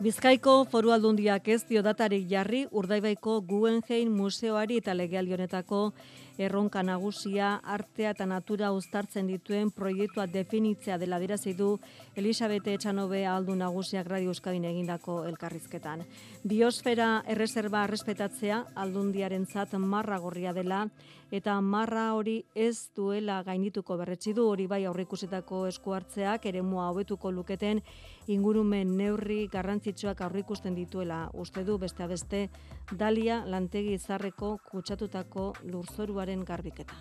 [0.00, 5.80] Bizkaiko foru aldundiak ez dio datarik jarri Urdaibaiko Guggenheim museoari eta legealionetako
[6.40, 11.74] erronka nagusia artea eta natura uztartzen dituen proiektua definitzea dela dirazi du
[12.16, 16.00] Elisabete Etxanobe aldu nagusiak Radio Euskadin egindako elkarrizketan.
[16.42, 20.80] Biosfera erreserba respetatzea aldundiarentzat marra gorria dela
[21.30, 27.30] eta marra hori ez duela gainituko berretsi du hori bai aurrikusitako esku hartzeak eremua hobetuko
[27.30, 27.84] luketen
[28.26, 32.44] ingurumen neurri garrantzitsuak aurrikusten dituela uste du beste beste
[32.90, 36.98] Dalia lantegi izarreko kutsatutako lurzoruaren garbiketa.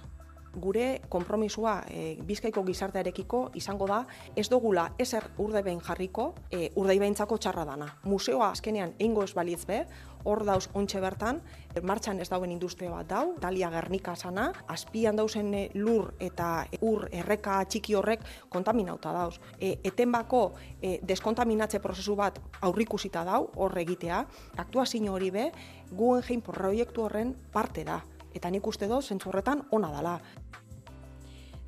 [0.56, 4.04] Gure konpromisua e, bizkaiko gizartearekiko izango da
[4.36, 7.90] ez dugula ezer urdaibain jarriko e, urdaibaintzako txarra dana.
[8.04, 9.84] Museoa azkenean eingo ez balitz be,
[10.24, 11.40] hor dauz ontxe bertan,
[11.74, 17.08] e, martxan ez dauen industria bat dau, Dalia Gernika sana, azpian dauzen lur eta ur
[17.12, 19.40] erreka txiki horrek kontaminauta dauz.
[19.60, 20.44] E, etenbako
[20.82, 24.26] e, deskontaminatze prozesu bat aurrikusita dau, hor egitea,
[24.58, 25.52] aktuazio hori be,
[25.92, 28.02] Guggenheim proiektu horren parte da.
[28.34, 30.20] Eta nik uste do, zentzu horretan, ona dala.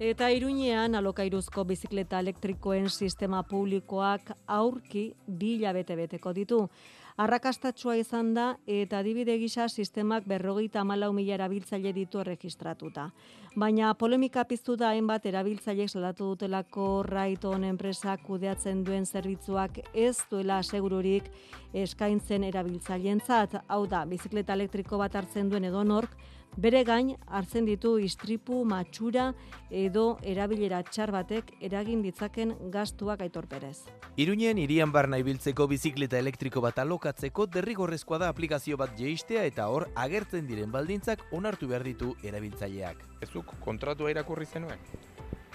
[0.01, 6.63] Eta iruñean alokairuzko bizikleta elektrikoen sistema publikoak aurki bila bete-beteko ditu.
[7.21, 13.11] Arrakastatsua izan da eta adibide gisa sistemak berrogeita amalau mila erabiltzaile ditu erregistratuta.
[13.55, 20.63] Baina polemika piztu da hainbat erabiltzaileek salatu dutelako Raiton enpresak kudeatzen duen zerbitzuak ez duela
[20.63, 21.29] segururik
[21.73, 23.59] eskaintzen erabiltzaileentzat.
[23.67, 26.17] Hau da, bizikleta elektriko bat hartzen duen edonork,
[26.57, 29.31] bere gain hartzen ditu istripu, matxura
[29.69, 33.85] edo erabilera txar batek eragin ditzaken gastuak aitorperez.
[34.17, 39.87] Iruñen irian barna ibiltzeko bizikleta elektriko bat alokatzeko derrigorrezkoa da aplikazio bat jeistea eta hor
[39.95, 43.07] agertzen diren baldintzak onartu behar ditu erabiltzaileak.
[43.21, 44.79] Ez duk kontratua irakurri zenuen?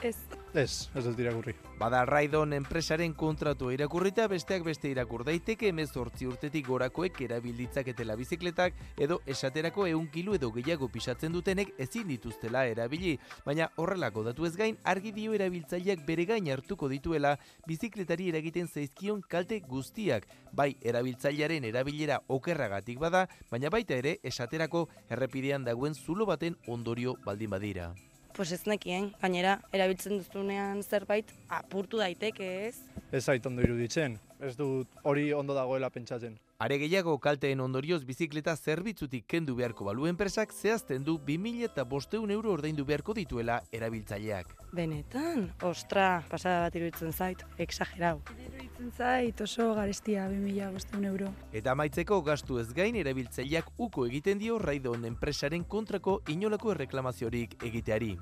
[0.02, 0.16] Ez.
[0.56, 1.52] Ez, ez dut irakurri.
[1.76, 9.20] Bada Raidon enpresaren kontratu irakurrita besteak beste irakur daiteke emezortzi urtetik gorakoek erabilditzaketela bizikletak edo
[9.26, 14.80] esaterako eun kilu edo gehiago pisatzen dutenek ezin dituztela erabili, baina horrelako datu ez gain
[14.84, 17.36] argi dio erabiltzaileak bere gain hartuko dituela
[17.68, 25.64] bizikletari eragiten zaizkion kalte guztiak, bai erabiltzailearen erabilera okerragatik bada, baina baita ere esaterako errepidean
[25.64, 27.92] dagoen zulo baten ondorio baldin badira
[28.36, 32.74] pues ez nekien, gainera, erabiltzen duzunean zerbait apurtu daiteke ez.
[33.10, 36.38] Ez zait ondo iruditzen, ez dut hori ondo dagoela pentsatzen.
[36.58, 42.30] Are gehiago kalteen ondorioz bizikleta zerbitzutik kendu beharko balu enpresak zehazten du 2000 eta bosteun
[42.32, 44.54] euro ordaindu beharko dituela erabiltzaileak.
[44.72, 48.22] Benetan, ostra, pasada bat iruditzen zait, exagerau.
[48.46, 51.32] Iruditzen zait oso garestia 2000 bosteun euro.
[51.52, 58.16] Eta maitzeko gastu ez gain erabiltzaileak uko egiten dio raidon enpresaren kontrako inolako erreklamaziorik egiteari.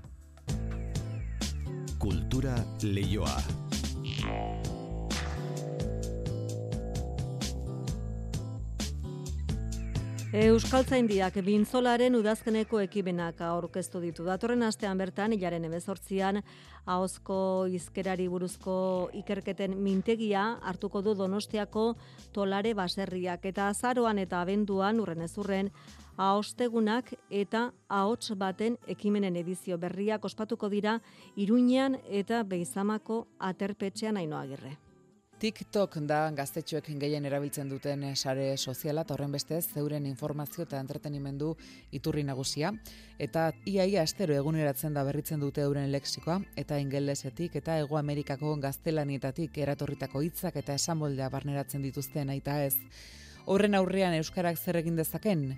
[2.03, 3.39] Kultura leioa.
[10.35, 14.25] Euskaltzaindiak bintzolaren udazkeneko ekibenak aurkeztu ditu.
[14.27, 16.41] Datorren astean bertan, hilaren emezortzian,
[16.91, 17.37] ahozko
[17.71, 18.75] izkerari buruzko
[19.15, 21.85] ikerketen mintegia hartuko du donostiako
[22.35, 23.47] tolare baserriak.
[23.47, 25.71] Eta azaroan eta abenduan, urren ezurren,
[26.17, 30.99] ahostegunak eta ahots baten ekimenen edizio berriak ospatuko dira
[31.37, 34.81] Iruñean eta Beizamako aterpetxean ainoagirre.
[35.45, 41.51] TikTok da gaztetxoek gehien erabiltzen duten sare soziala eta horren bestez zeuren informazio eta entretenimendu
[41.99, 42.71] iturri nagusia
[43.27, 49.61] eta iaia astero eguneratzen da berritzen dute euren lexikoa eta ingelesetik eta Ego Amerikako gaztelanietatik
[49.67, 52.79] eratorritako hitzak eta esanmoldea barneratzen dituzten aita ez.
[53.45, 55.51] Horren aurrean euskarak zer egin dezaken?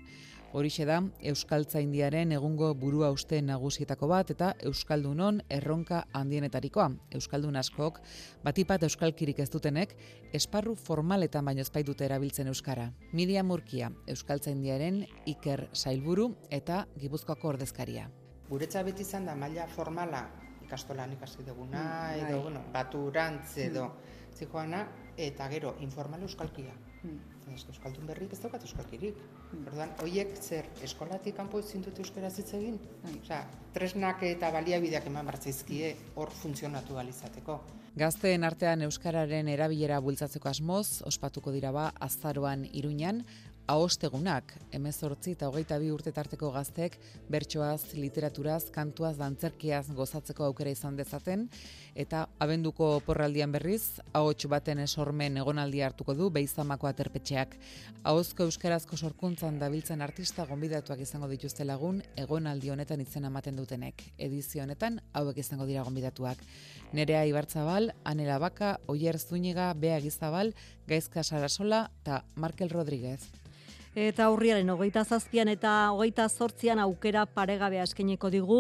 [0.55, 6.87] Horixe da Euskaltzaindiaren egungo burua uste nagusietako bat eta Euskaldunon erronka handienetarikoa.
[7.19, 7.99] Euskaldun askok
[8.45, 9.97] batipat euskalkirik ez dutenek
[10.33, 12.93] esparru formaletan baino ezpai dute erabiltzen euskara.
[13.13, 18.09] Midia Murkia, Euskaltzaindiaren Iker Sailburu eta Gipuzkoako ordezkaria.
[18.49, 20.27] Guretza beti izan da maila formala
[20.67, 22.43] ikastolan ikasi duguna mm, edo bai.
[22.43, 23.89] bueno, baturantz edo
[24.41, 24.85] mm.
[25.17, 26.75] eta gero informal euskalkia.
[27.03, 27.36] Mm.
[27.55, 29.19] Ez euskaldun berrik ez daukat euskalkirik.
[29.53, 29.67] Hmm.
[29.71, 32.79] Orduan, hoiek zer eskolatik kanpo ezin dute euskara hitz egin?
[33.05, 33.19] Hmm.
[33.23, 33.41] Osea,
[33.75, 37.61] tresnak eta baliabideak eman bartzaizkie hor funtzionatu izateko.
[37.97, 43.23] Gazteen artean euskararen erabilera bultzatzeko asmoz, ospatuko dira ba azaroan Iruñan,
[43.67, 46.99] ahostegunak, emezortzi eta hogeita bi urte tarteko gaztek,
[47.33, 51.49] bertsoaz, literaturaz, kantuaz, dantzerkiaz gozatzeko aukera izan dezaten,
[51.97, 57.57] eta abenduko porraldian berriz, ahots baten esormen egonaldi hartuko du beizamako aterpetxeak.
[58.05, 64.05] Ahozko euskarazko sorkuntzan dabiltzen artista gonbidatuak izango dituzte lagun, egonaldi honetan itzen ematen dutenek.
[64.19, 66.45] Edizio honetan, hauek izango dira gonbidatuak.
[66.93, 70.55] Nerea Ibartzabal, Anela Baka, Oier Zuniga, Bea Gizabal,
[70.87, 73.25] Gaizka Sarasola eta Markel Rodríguez.
[73.97, 78.59] Eta aurriaren hogeita zazpian eta hogeita zortzian aukera paregabea eskeneko digu,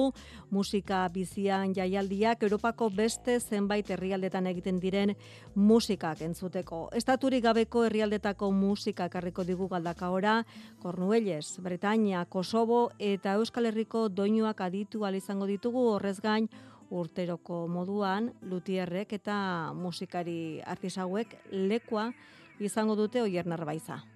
[0.48, 5.12] musika bizian jaialdiak Europako beste zenbait herrialdetan egiten diren
[5.54, 6.78] musikak entzuteko.
[6.96, 10.38] Estaturik gabeko herrialdetako musika karriko digu galdaka ora,
[10.80, 16.48] Cornuelles, Bretaña, Kosovo eta Euskal Herriko doinuak aditu izango ditugu horrez gain,
[16.88, 22.14] urteroko moduan, lutierrek eta musikari artisauek lekua
[22.58, 24.15] izango dute oier narbaiza.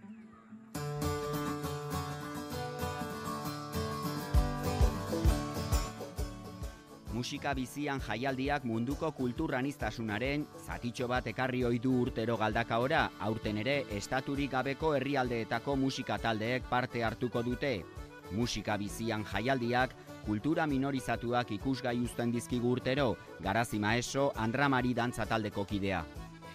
[7.21, 14.55] Musika bizian jaialdiak munduko kulturanistasunaren zatitxo bat ekarri ohi du urtero galdakaora, aurten ere estaturik
[14.55, 17.75] gabeko herrialdeetako musika taldeek parte hartuko dute.
[18.33, 19.93] Musika bizian jaialdiak
[20.25, 23.13] kultura minorizatuak ikusgai uzten dizkigu urtero,
[23.45, 26.01] garazi maeso Andramari dantza taldeko kidea.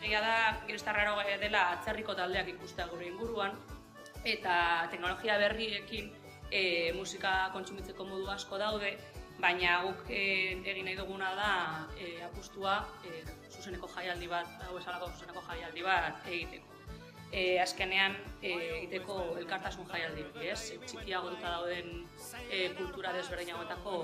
[0.01, 0.35] Egia da,
[0.65, 3.53] girestarraro dela atzerriko taldeak ikustea gure inguruan,
[4.25, 6.11] eta teknologia berriekin
[6.51, 8.95] e, musika kontsumitzeko modu asko daude,
[9.41, 10.21] baina guk e,
[10.65, 11.49] egin nahi duguna da
[11.99, 16.71] e, apustua e, zuzeneko jaialdi bat, hau esalako zuzeneko jaialdi bat egiteko.
[17.35, 20.73] E, azkenean e, egiteko elkartasun jaialdi ez?
[20.85, 22.05] Txikiago duta dauden
[22.49, 24.01] e, kultura desberdinagoetako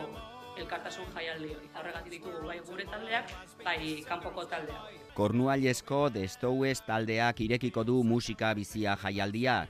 [0.61, 1.69] elkartasun jaialdi hori.
[1.79, 3.31] Horregatik ditugu bai gure taldeak,
[3.63, 4.97] bai kanpoko taldeak.
[5.15, 9.61] Kornualiesko Destouez taldeak irekiko du musika bizia jaialdia.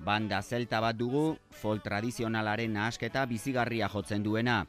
[0.00, 4.64] Banda zelta bat dugu, folk tradizionalaren nahasketa bizigarria jotzen duena.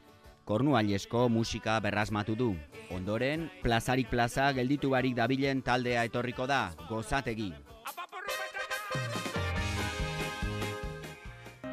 [0.48, 2.52] Kornualiesko musika berrazmatu du.
[2.94, 7.52] Ondoren, plazarik plaza gelditu barik dabilen taldea etorriko da, gozategi.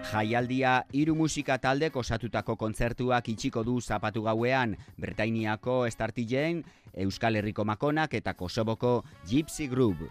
[0.05, 6.61] Jaialdia hiru musika taldek osatutako kontzertuak itxiko du zapatu gauean, Bretainiako Estartilen,
[6.93, 10.05] Euskal Herriko Makonak eta Kosoboko Gypsy Group.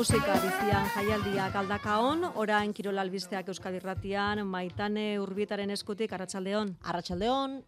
[0.00, 6.70] Musika bizian jaialdia galdaka on, orain kirol albisteak Euskadirratian, maitane urbietaren eskutik, Arratxaldeon.
[6.88, 7.58] Arratxaldeon.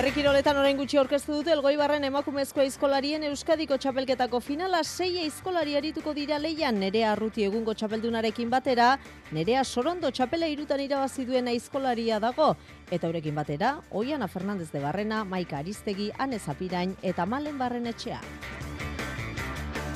[0.00, 6.14] Herri kiroletan orain gutxi aurkeztu dute Elgoibarren emakumezko aizkolarien Euskadiko txapelketako finala sei aizkolari arituko
[6.16, 8.94] dira leian Nerea Arruti egungo txapeldunarekin batera,
[9.36, 12.54] Nerea Sorondo txapela irutan irabazi duen aizkolaria dago
[12.88, 18.24] eta horrekin batera, Oiana Fernandez de Barrena, Maika Aristegi, Ane Zapirain eta Malen Barrenetxea.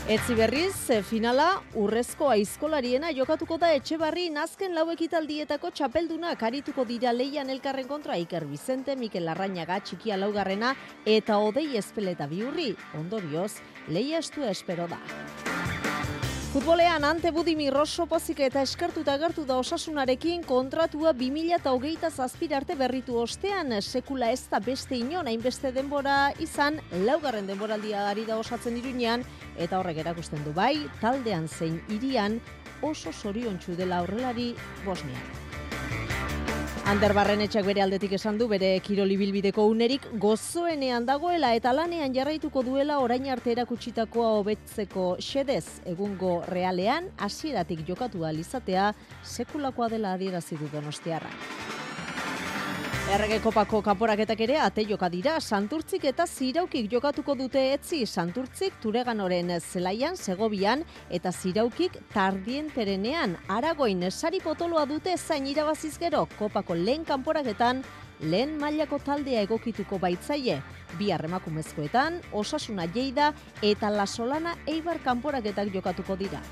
[0.05, 6.85] Etzi berriz, eh, finala urrezko aizkolariena jokatuko da etxe barri nazken lau ekitaldietako txapelduna karituko
[6.85, 10.75] dira leian elkarren kontra Iker Vicente, Mikel Larrañaga, txikia laugarrena
[11.07, 12.75] eta odei ezpeleta biurri.
[13.01, 13.55] Ondorioz,
[13.89, 15.01] leia estua espero da.
[16.55, 23.17] Futbolean ante Budimir Rosso pozik eta eskartuta agertu da osasunarekin kontratua 2008 zazpir arte berritu
[23.19, 26.79] ostean sekula ez da beste inon hainbeste denbora izan
[27.09, 29.27] laugarren denboraldia ari da osatzen irunean
[29.59, 32.39] eta horrek erakusten du bai taldean zein irian
[32.83, 34.53] oso zoriontsu dela horrelari
[34.87, 36.44] Bosnian.
[36.85, 42.61] Ander Barrenetxak bere aldetik esan du bere kiroli bilbideko unerik gozoenean dagoela eta lanean jarraituko
[42.67, 50.69] duela orain arte erakutsitakoa hobetzeko xedez egungo realean hasieratik jokatu izatea sekulakoa dela adierazi du
[50.69, 51.31] Donostiarra.
[53.15, 59.53] Errege kopako kanporaketak ere ate joka dira, Santurtzik eta Ziraukik jokatuko dute etzi, Santurtzik Tureganoren
[59.61, 60.83] zelaian, Segobian,
[61.15, 67.85] eta Ziraukik tardienterenean, Aragoin sari potoloa dute zain irabaziz gero, kopako lehen kanporaketan,
[68.19, 70.59] lehen mailako taldea egokituko baitzaie,
[70.99, 73.31] bi harremakumezkoetan, osasuna jeida
[73.63, 76.43] eta lasolana eibar kanporaketak jokatuko dira.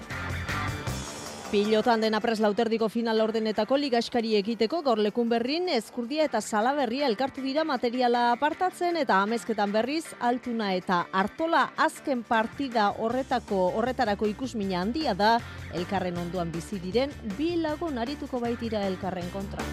[1.52, 7.44] Pilotan dena pres lauterdiko final ordenetako ligaskari egiteko gaur lekun berrin ezkurdia eta salaberria elkartu
[7.44, 15.12] dira materiala apartatzen eta amezketan berriz altuna eta artola azken partida horretako horretarako ikusmina handia
[15.12, 15.34] da
[15.76, 19.68] elkarren onduan bizi diren bi lagun arituko baitira elkarren kontra.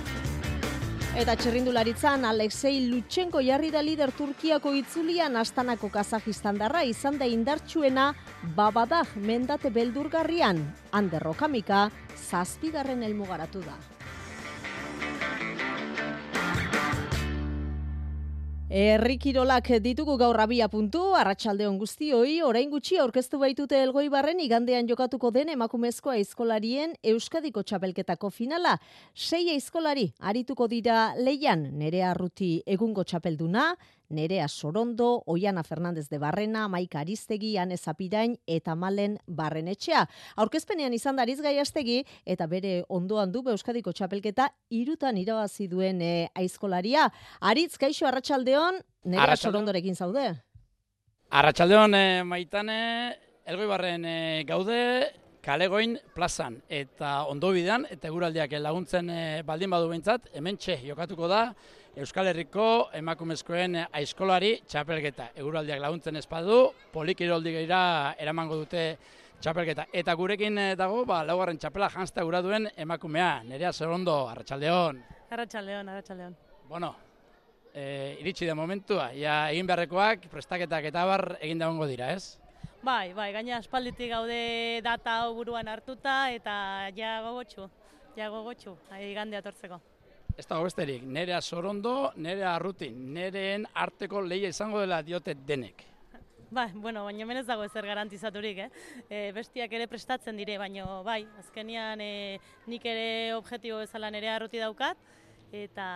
[1.17, 8.11] Eta txerrindularitzan Alexei Lutsenko jarri da lider Turkiako itzulian astanako Kazajistandarra izan da indartsuena
[8.55, 10.61] babadak mendate beldurgarrian.
[10.93, 11.87] Ander Rokamika,
[12.29, 13.98] zazpigarren elmugaratu da.
[18.69, 25.31] Errikirolak ditugu gaur abia puntu, arratsaldeon guztioi, orain gutxi aurkeztu baitute elgoi barren igandean jokatuko
[25.33, 28.75] den emakumezkoa aizkolarien Euskadiko txapelketako finala.
[29.15, 33.71] Sei aizkolari arituko dira leian, nere arruti egungo txapelduna,
[34.09, 40.07] Nerea Sorondo, Oiana Fernandez de Barrena, Maika Aristegi, Ane Zapirain eta Malen Barrenetxea.
[40.35, 46.29] Aurkezpenean izan da Arizgai Astegi eta bere ondoan du Euskadiko txapelketa irutan irabazi duen e,
[46.35, 47.09] aizkolaria.
[47.39, 50.33] Aritz, kaixo, arratsaldeon Nerea Sorondorekin zaude?
[51.29, 52.79] Arratxaldeon, e, maitane,
[53.45, 54.79] elgoi barren e, gaude,
[55.45, 61.29] kalegoin plazan eta ondo bidean, eta eguraldiak laguntzen e, baldin badu behintzat, hemen txe, jokatuko
[61.31, 61.43] da,
[61.97, 65.31] Euskal Herriko emakumezkoen aizkolari txapelketa.
[65.41, 68.83] Eguraldiak laguntzen espadu, polikiroldi gehiara eramango dute
[69.41, 69.87] txapelketa.
[69.93, 73.41] Eta gurekin eh, dago, ba, laugarren txapela jantzta gura duen emakumea.
[73.49, 75.01] Nerea Zerondo, Arratxaldeon.
[75.31, 76.37] Arratxaldeon, Arratxaldeon.
[76.69, 76.93] Bueno,
[77.73, 79.09] e, iritsi da momentua.
[79.17, 82.37] Ja, egin beharrekoak, prestaketak eta bar egin dagoengo dira, ez?
[82.85, 84.41] Bai, bai, gaina aspalditik gaude
[84.85, 86.53] data hau buruan hartuta eta
[86.95, 87.67] ja gogotxu,
[88.15, 88.77] ja gogotxu,
[89.17, 89.81] gandea tortzeko.
[90.39, 95.83] Ez dago besterik, nerea sorondo, nerea arrutin, nereen arteko leia izango dela diote denek.
[96.49, 98.69] Bai, bueno, baina hemen ez dago ezer garantizaturik, eh?
[99.05, 102.39] E, bestiak ere prestatzen dire, baina bai, azkenian e,
[102.71, 104.97] nik ere objektibo bezala nerea arruti daukat,
[105.51, 105.89] eta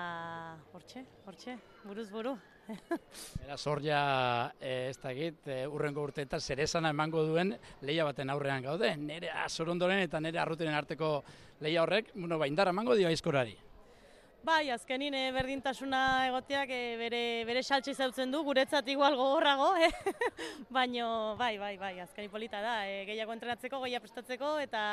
[0.76, 2.36] hortxe, hortxe, buruz buru.
[3.44, 3.98] Era zorja
[4.60, 8.96] e, ez dakit, e, urrengo urteetan zer emango duen leia baten aurrean gaude.
[8.98, 11.24] Nere azorondoren eta nere arrutinen arteko
[11.60, 13.58] leia horrek, bueno, ba, indara emango dio aizkorari.
[14.44, 19.88] Bai, azkenin eh, berdintasuna egoteak eh, bere, bere saltxe zautzen du, guretzat igual gogorrago, eh?
[20.78, 21.06] baina
[21.40, 24.84] bai, bai, bai, azkeni polita da, eh, gehiago entrenatzeko, gehiago prestatzeko eta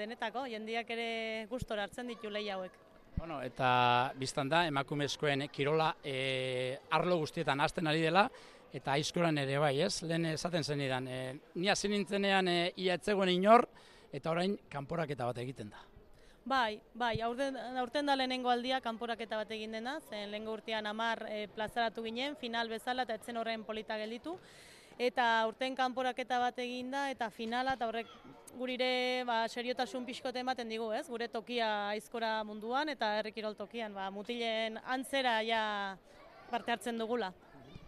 [0.00, 1.08] denetako, jendiak ere
[1.52, 2.80] gustora hartzen ditu lehi hauek.
[3.18, 3.68] Bueno, eta
[4.16, 8.24] biztan da, emakumezkoen kirola e, arlo guztietan hasten ari dela,
[8.72, 9.98] eta aizkoran ere bai, ez?
[10.08, 11.24] Lehen esaten zen idan, e,
[11.60, 13.68] ni hasi nintzenean e, ia etzegoen inor,
[14.16, 15.90] eta orain kanporaketa bat egiten da.
[16.44, 21.22] Bai, bai, aurten, aurten da lehenengo aldia kanporaketa bat egin dena, zen lehengo urtean amar
[21.24, 24.34] e, plazaratu ginen, final bezala eta etzen horren polita gelditu.
[25.00, 28.12] Eta urten kanporaketa bat egin da, eta finala, eta horrek
[28.58, 31.06] gurire ba, seriotasun pixkote ematen digu, ez?
[31.08, 35.62] Gure tokia aizkora munduan eta errekirol tokian, ba, mutilen antzera ja
[36.50, 37.32] parte hartzen dugula.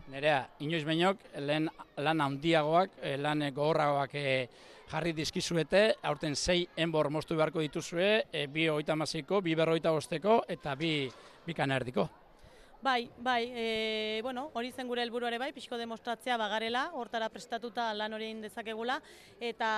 [0.08, 1.68] Nerea, inoiz bainok, lehen
[2.00, 4.26] lan handiagoak, eh, lan gogorragoak e,
[4.90, 10.44] jarri dizkizuete, aurten zei enbor moztu beharko dituzue, e, bi oita maziko, bi berroita bosteko
[10.48, 11.10] eta bi,
[11.46, 12.08] bi kanerdiko.
[12.86, 17.88] Bai, bai, e, bueno, hori zen gure helburu ere bai, pixko demostratzea bagarela, hortara prestatuta
[17.96, 19.00] lan hori dezakegula,
[19.40, 19.70] eta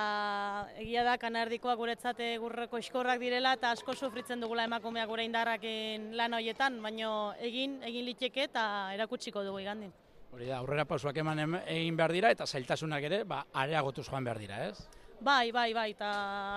[0.82, 6.36] egia da kanardikoa guretzate gurreko iskorrak direla, eta asko sufritzen dugula emakumea gure indarraken lan
[6.36, 9.94] horietan, baino egin, egin liteke eta erakutsiko dugu igandin.
[10.34, 14.42] Hori da, aurrera pausuak eman egin behar dira, eta zailtasunak ere, ba, areagotuz joan behar
[14.42, 14.97] dira, ez?
[15.20, 16.08] Bai, bai, bai, eta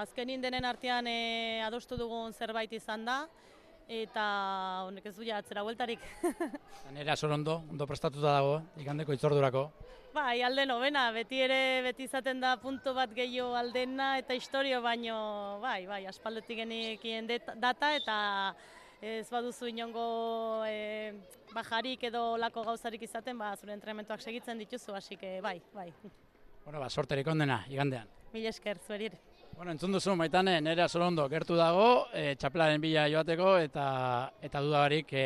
[0.04, 3.24] azkenin denen artean e, adostu dugun zerbait izan da,
[3.90, 4.26] eta
[4.86, 6.04] honek ez duia atzera hueltarik.
[6.94, 9.66] Nera ondo, ondo prestatuta dago, ikandeko itzordurako.
[10.14, 15.58] Bai, alde nobena, beti ere beti izaten da punto bat gehiago aldena eta historio baino,
[15.64, 18.20] bai, bai, aspaldetik genikien data eta
[19.02, 21.18] ez baduzu inongo e,
[21.56, 25.92] bajarik edo lako gauzarik izaten, ba, zure entrementuak segitzen dituzu, hasi bai, bai.
[26.64, 28.21] Bueno, ba, sorterik ondena, igandean.
[28.34, 29.10] Mil esker, zueri
[29.56, 33.86] Bueno, entzun duzu, maitane, nire azorondo gertu dago, e, txapelaren bila joateko, eta
[34.42, 35.26] eta dudabarik e,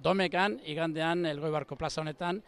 [0.00, 2.38] domekan, igandean, elgoi barko plaza honetan,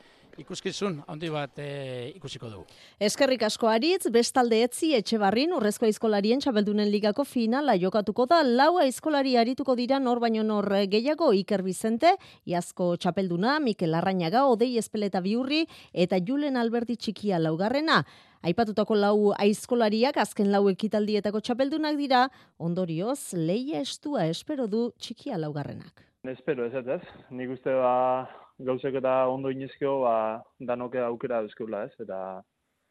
[0.41, 2.65] ikuskizun handi bat e, ikusiko dugu.
[3.03, 8.77] Eskerrik asko aritz, bestalde etzi etxe barrin, urrezko aizkolarien txabeldunen ligako finala jokatuko da, lau
[8.83, 12.15] aizkolari arituko dira nor baino nor gehiago Iker Bizente,
[12.47, 18.05] iazko txapelduna, Mikel Arrañaga, Odei Espeleta Biurri, eta Julen Alberti Txikia laugarrena.
[18.47, 22.27] Aipatutako lau aizkolariak azken lau ekitaldietako txapeldunak dira,
[22.63, 26.05] ondorioz, leia estua espero du txikia laugarrenak.
[26.31, 27.01] Espero ez ez,
[27.35, 28.29] nik uste ba,
[28.69, 32.21] gauzek eta ondo inezkio, ba, danoke aukera duzkeula ez, eta,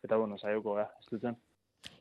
[0.03, 1.39] eta bueno, saioko, ja, ez dutzen.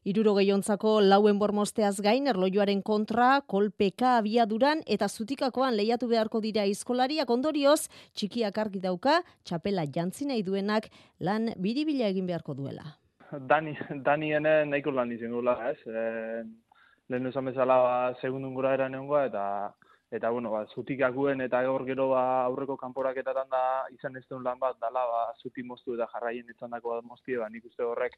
[0.02, 7.30] Iruro gehiontzako lauen bormosteaz gain, erlojuaren kontra, kolpeka abiaduran eta zutikakoan lehiatu beharko dira izkolariak
[7.30, 7.86] ondorioz,
[8.18, 10.90] txikiak argi dauka, txapela jantzinei duenak
[11.20, 12.96] lan biribila egin beharko duela.
[13.32, 15.78] Dani, Dani ene nahiko lan izan gula, ez?
[15.86, 16.42] E,
[17.10, 19.72] lehen esan bezala, ba, segundun gura era eta,
[20.10, 24.58] eta, bueno, ba, zutik akuen, eta gaur gero, ba, aurreko kanporaketatan da, izan ez lan
[24.58, 28.16] bat, dala, ba, zuti moztu eta jarraien izan dako bat moztie, ba, nik uste horrek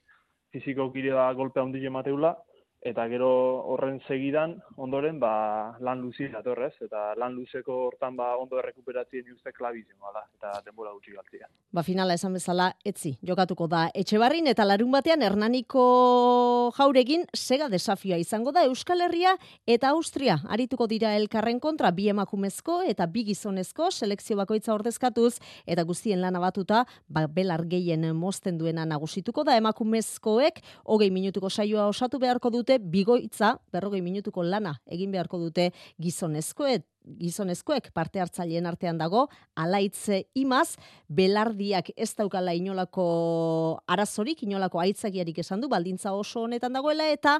[0.52, 2.36] fiziko kire da golpea hundi emateula,
[2.83, 3.29] eta gero
[3.72, 9.53] horren segidan ondoren ba, lan luzi datorrez eta lan luzeko hortan ba, ondo errekuperatzen uste
[9.53, 11.49] klabizien da eta denbora gutxi galtzia.
[11.72, 18.18] Ba finala esan bezala etzi jokatuko da Etxebarrin eta larun batean Hernaniko jauregin sega desafioa
[18.22, 19.35] izango da Euskal Herria
[19.66, 25.83] eta Austria arituko dira elkarren kontra bi emakumezko eta bi gizonezko selekzio bakoitza ordezkatuz eta
[25.83, 32.20] guztien lana batuta ba, belar gehien mosten duena nagusituko da emakumezkoek hogei minutuko saioa osatu
[32.22, 35.71] beharko dut dute bigoitza, berrogei minutuko lana egin beharko dute
[36.03, 36.83] gizonezkoet,
[37.21, 45.62] gizonezkoek parte hartzaileen artean dago, alaitze imaz, belardiak ez daukala inolako arazorik, inolako aitzagiarik esan
[45.62, 47.39] du, baldintza oso honetan dagoela, eta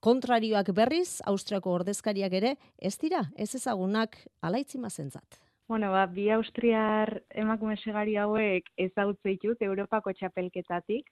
[0.00, 5.42] kontrarioak berriz, Austriako ordezkariak ere, ez dira, ez ezagunak alaitzima zentzat.
[5.68, 11.10] Bueno, ba, bi Austriar emakume segari hauek ez ditut Europako txapelketatik,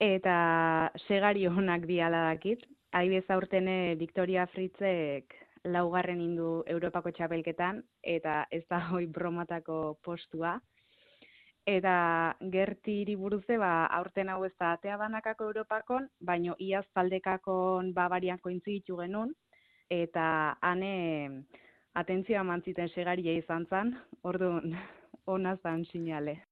[0.00, 2.64] eta segari honak diala dakit.
[2.92, 5.34] Aibez aurtene Victoria Fritzek
[5.64, 10.58] laugarren indu Europako txapelketan, eta ez da hoi bromatako postua.
[11.68, 18.38] Eta gerti buruze, ba, aurten hau ez da atea banakako Europakon, baino iaz taldekakon babarian
[18.38, 19.34] kointzitu genuen,
[19.90, 21.44] eta hane
[21.94, 24.78] atentzioa mantziten segaria izan zan, orduan
[25.36, 26.47] ona zan sinale.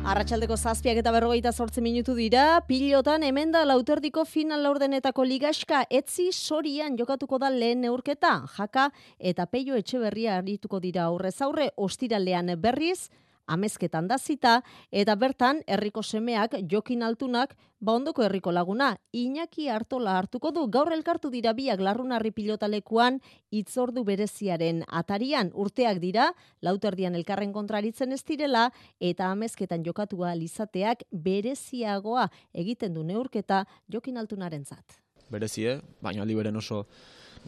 [0.00, 6.30] Arratxaldeko zazpiak eta berrogeita sortzen minutu dira, pilotan hemen da lauterdiko final laurdenetako ligaska etzi
[6.32, 8.86] sorian jokatuko da lehen neurketa, jaka
[9.18, 13.10] eta peio etxe berria arituko dira aurrez aurre, ostiralean berriz,
[13.50, 18.94] amezketan dazita, eta bertan herriko semeak jokin altunak ba ondoko herriko laguna.
[19.16, 23.20] Iñaki hartola hartuko du, gaur elkartu dira biak larrunarri pilotalekuan
[23.50, 26.30] itzordu bereziaren atarian urteak dira,
[26.60, 28.68] lauterdian elkarren kontraritzen ez direla,
[29.00, 35.00] eta amezketan jokatua lizateak bereziagoa egiten du neurketa jokin altunaren zat.
[35.30, 36.86] Berezie, baina liberen oso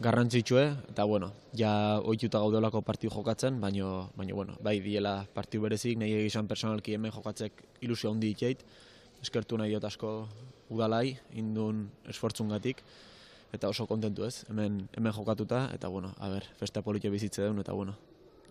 [0.01, 5.97] garrantzitsue eta bueno, ja ohituta gaudelako partiu jokatzen, baino baino bueno, bai diela partiu berezik,
[5.97, 8.63] nei egizan personalki hemen jokatzek ilusio handi ditzait.
[9.21, 10.13] Eskertu nahi dut asko
[10.73, 12.81] udalai indun esfortzungatik
[13.53, 17.61] eta oso kontentu ez, hemen hemen jokatuta eta bueno, a ber, festa politxe bizitze duen
[17.61, 17.95] eta bueno,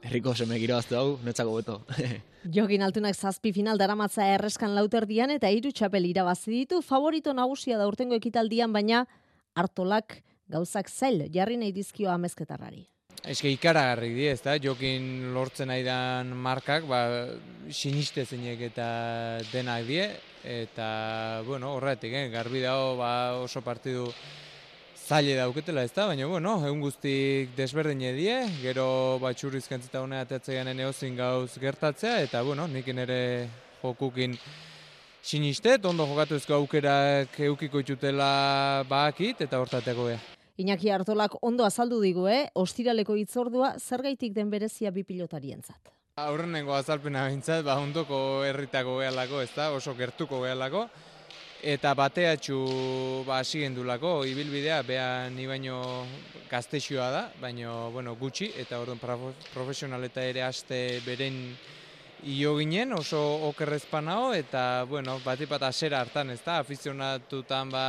[0.02, 1.74] Herriko seme gira hau, netzako beto.
[2.56, 6.80] Jogin altunak zazpi final daramatza erreskan lauterdian eta hiru txapel irabazi ditu.
[6.82, 9.04] Favorito nagusia da urtengo ekitaldian, baina
[9.54, 10.18] hartolak
[10.52, 12.86] gauzak zail jarri nahi dizkio amezketarrari.
[13.22, 17.02] Eske ikaragarri di, ez da, jokin lortzen nahi dan markak, ba,
[17.70, 18.86] siniste zeinek eta
[19.52, 20.08] denak die,
[20.42, 24.08] eta, bueno, horretik, eh, garbi dago ba, oso partidu
[25.06, 30.26] zaile dauketela, ez da, baina, bueno, egun guztik desberdin die, gero ba, txurriz kentzita honea
[30.26, 33.22] ateatzean eozin gauz gertatzea, eta, bueno, nik ere
[33.84, 34.34] jokukin
[35.22, 40.41] sinistet, ondo jokatu ezko aukerak eukiko itxutela bakit, eta hortateko beha.
[40.60, 42.50] Iñaki Artolak ondo azaldu digu, eh?
[42.54, 45.88] Ostiraleko hitzordua zergaitik den berezia bi pilotarientzat.
[46.20, 50.84] Aurrenengo azalpena bintzat, ba ondoko herritako gehalako, ez da, oso gertuko gehalako.
[51.62, 52.58] Eta bateatxu
[53.24, 56.04] ba, asigendulako, ibilbidea, beha ni baino
[56.50, 59.00] gaztexua da, baino bueno, gutxi, eta orduan
[59.54, 61.38] profesionaleta ere aste beren
[62.28, 67.86] io ginen, oso okerrezpanao, eta bueno, batipat asera hartan, ez da, afizionatutan ba,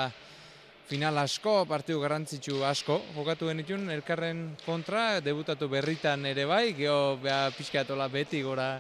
[0.87, 7.49] final asko, partidu garrantzitsu asko, jokatu genitun, elkarren kontra, debutatu berritan ere bai, geho beha
[7.57, 8.77] pixkatola beti gora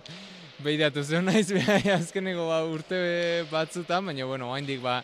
[0.63, 2.99] behidatu zen naiz, beha azkeneko ba, urte
[3.51, 5.01] batzutan, baina bueno, haindik ba,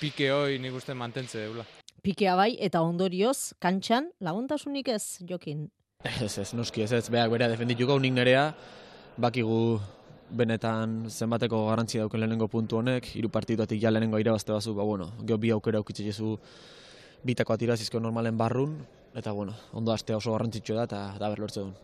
[0.00, 1.66] pike hoi nik uste mantentze deula.
[2.02, 5.68] Pikea bai, eta ondorioz, kantxan, laguntasunik ez, Jokin?
[6.02, 8.48] Ez ez, noski ez ez, beha berea defendituko, nik nerea,
[9.22, 9.78] bakigu
[10.32, 15.10] benetan zenbateko garrantzi dauken lehenengo puntu honek, hiru partiduatik ja lehenengo irabazte bazu, ba bueno,
[15.22, 16.38] geho bi aukera aukitze jesu
[17.22, 18.78] bitako atirazizko normalen barrun,
[19.14, 21.74] eta bueno, ondo astea oso garrantzitsua da, eta da berlortze duen.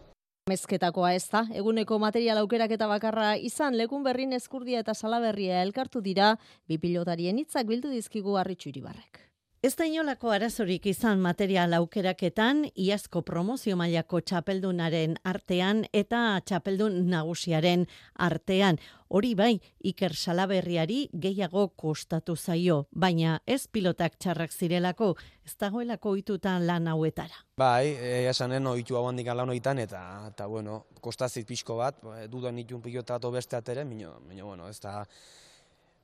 [0.48, 6.00] Mezketakoa ez da, eguneko material aukerak eta bakarra izan, lekun berrin eskurdia eta salaberria elkartu
[6.00, 6.36] dira,
[6.66, 9.27] bi pilotarien hitzak bildu dizkigu harritxu iribarrek.
[9.58, 17.82] Ez da inolako arazorik izan material aukeraketan, iazko promozio mailako txapeldunaren artean eta txapeldun nagusiaren
[18.26, 18.78] artean.
[19.10, 19.56] Hori bai,
[19.90, 25.10] Iker Salaberriari gehiago kostatu zaio, baina ez pilotak txarrak zirelako,
[25.42, 27.42] ez dagoelako itutan lan hauetara.
[27.58, 31.98] Bai, egia esanen oitu hau handik lan oitan, eta, eta bueno, kostazit pixko bat,
[32.30, 35.02] dudan nituen pilotato beste atere, minio, minio, bueno, ez da,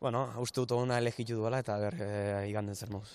[0.00, 3.08] bueno, uste dut ona elegitu duela eta ber, e, iganden zer moz.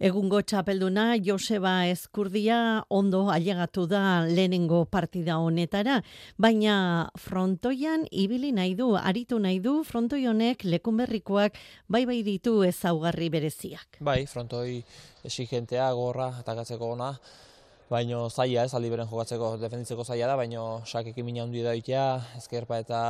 [0.00, 2.56] Egungo txapelduna Joseba Eskurdia
[2.88, 5.98] ondo ailegatu da lehenengo partida honetara,
[6.40, 11.60] baina frontoian ibili nahi du, aritu nahi du, frontoi honek lekunberrikoak
[11.92, 14.00] bai bai ditu ezaugarri bereziak.
[14.00, 14.80] Bai, frontoi
[15.28, 17.12] exigentea, gorra, atakatzeko ona,
[17.90, 22.04] baino zaila ez, aldi beren jokatzeko, defenditzeko zaila da, baino sakekin mina hundi da itea,
[22.38, 23.00] ezkerpa eta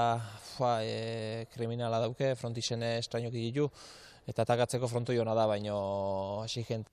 [0.55, 3.69] fua, e, kriminala dauke, frontixene estrainoki ditu,
[4.31, 5.77] eta takatzeko frontoi hona da, baino
[6.47, 6.89] exigent.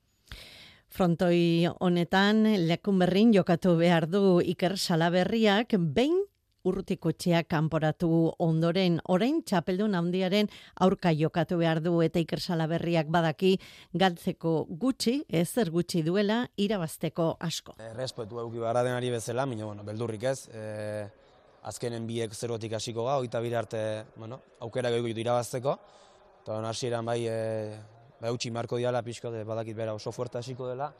[0.91, 6.26] Frontoi honetan, lekun berrin jokatu behar du Iker Salaberriak, behin
[6.67, 8.09] urrutiko txeak kanporatu
[8.43, 10.49] ondoren, orain txapeldun handiaren
[10.83, 13.55] aurka jokatu behar du eta ikersala berriak badaki
[13.93, 17.77] galtzeko gutxi, ezer gutxi duela, irabazteko asko.
[17.91, 21.07] Errespetu euki behar denari bezala, minio, bueno, beldurrik ez, e,
[21.67, 23.81] azkenen biek zerotik hasiko ga, oita arte,
[24.15, 25.77] bueno, aukera gehiago irabazteko,
[26.43, 27.77] eta hasieran bai, e,
[28.21, 30.93] bai utxi marko diala pixko, de, badakit bera oso fuerte hasiko dela,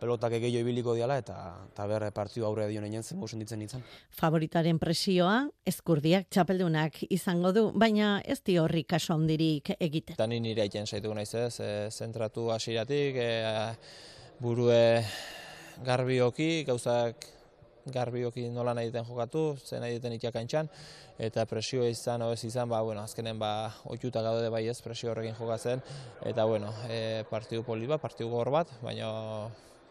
[0.00, 1.36] pelotak egeio ibiliko diala eta
[1.68, 3.84] eta berre partidu aurre dio neien zen mosun ditzen nintzen.
[4.16, 10.16] Favoritaren presioa eskurdiak txapeldunak izango du, baina ez di horri kaso handirik egiten.
[10.16, 13.30] Eta ni nire aitzen zaitu naiz ez, e, zentratu hasiratik, e,
[14.40, 14.80] burue
[15.84, 17.28] garbioki, gauzak
[17.90, 20.68] garbioki nola nahi duten jokatu, zen nahi duten itiakantxan,
[21.20, 25.36] eta presio izan, oez izan, ba, bueno, azkenen ba, oituta gaude bai ez presio horrekin
[25.38, 25.82] jokatzen,
[26.28, 29.08] eta bueno, e, partidu poli bat, partidu gor bat, baina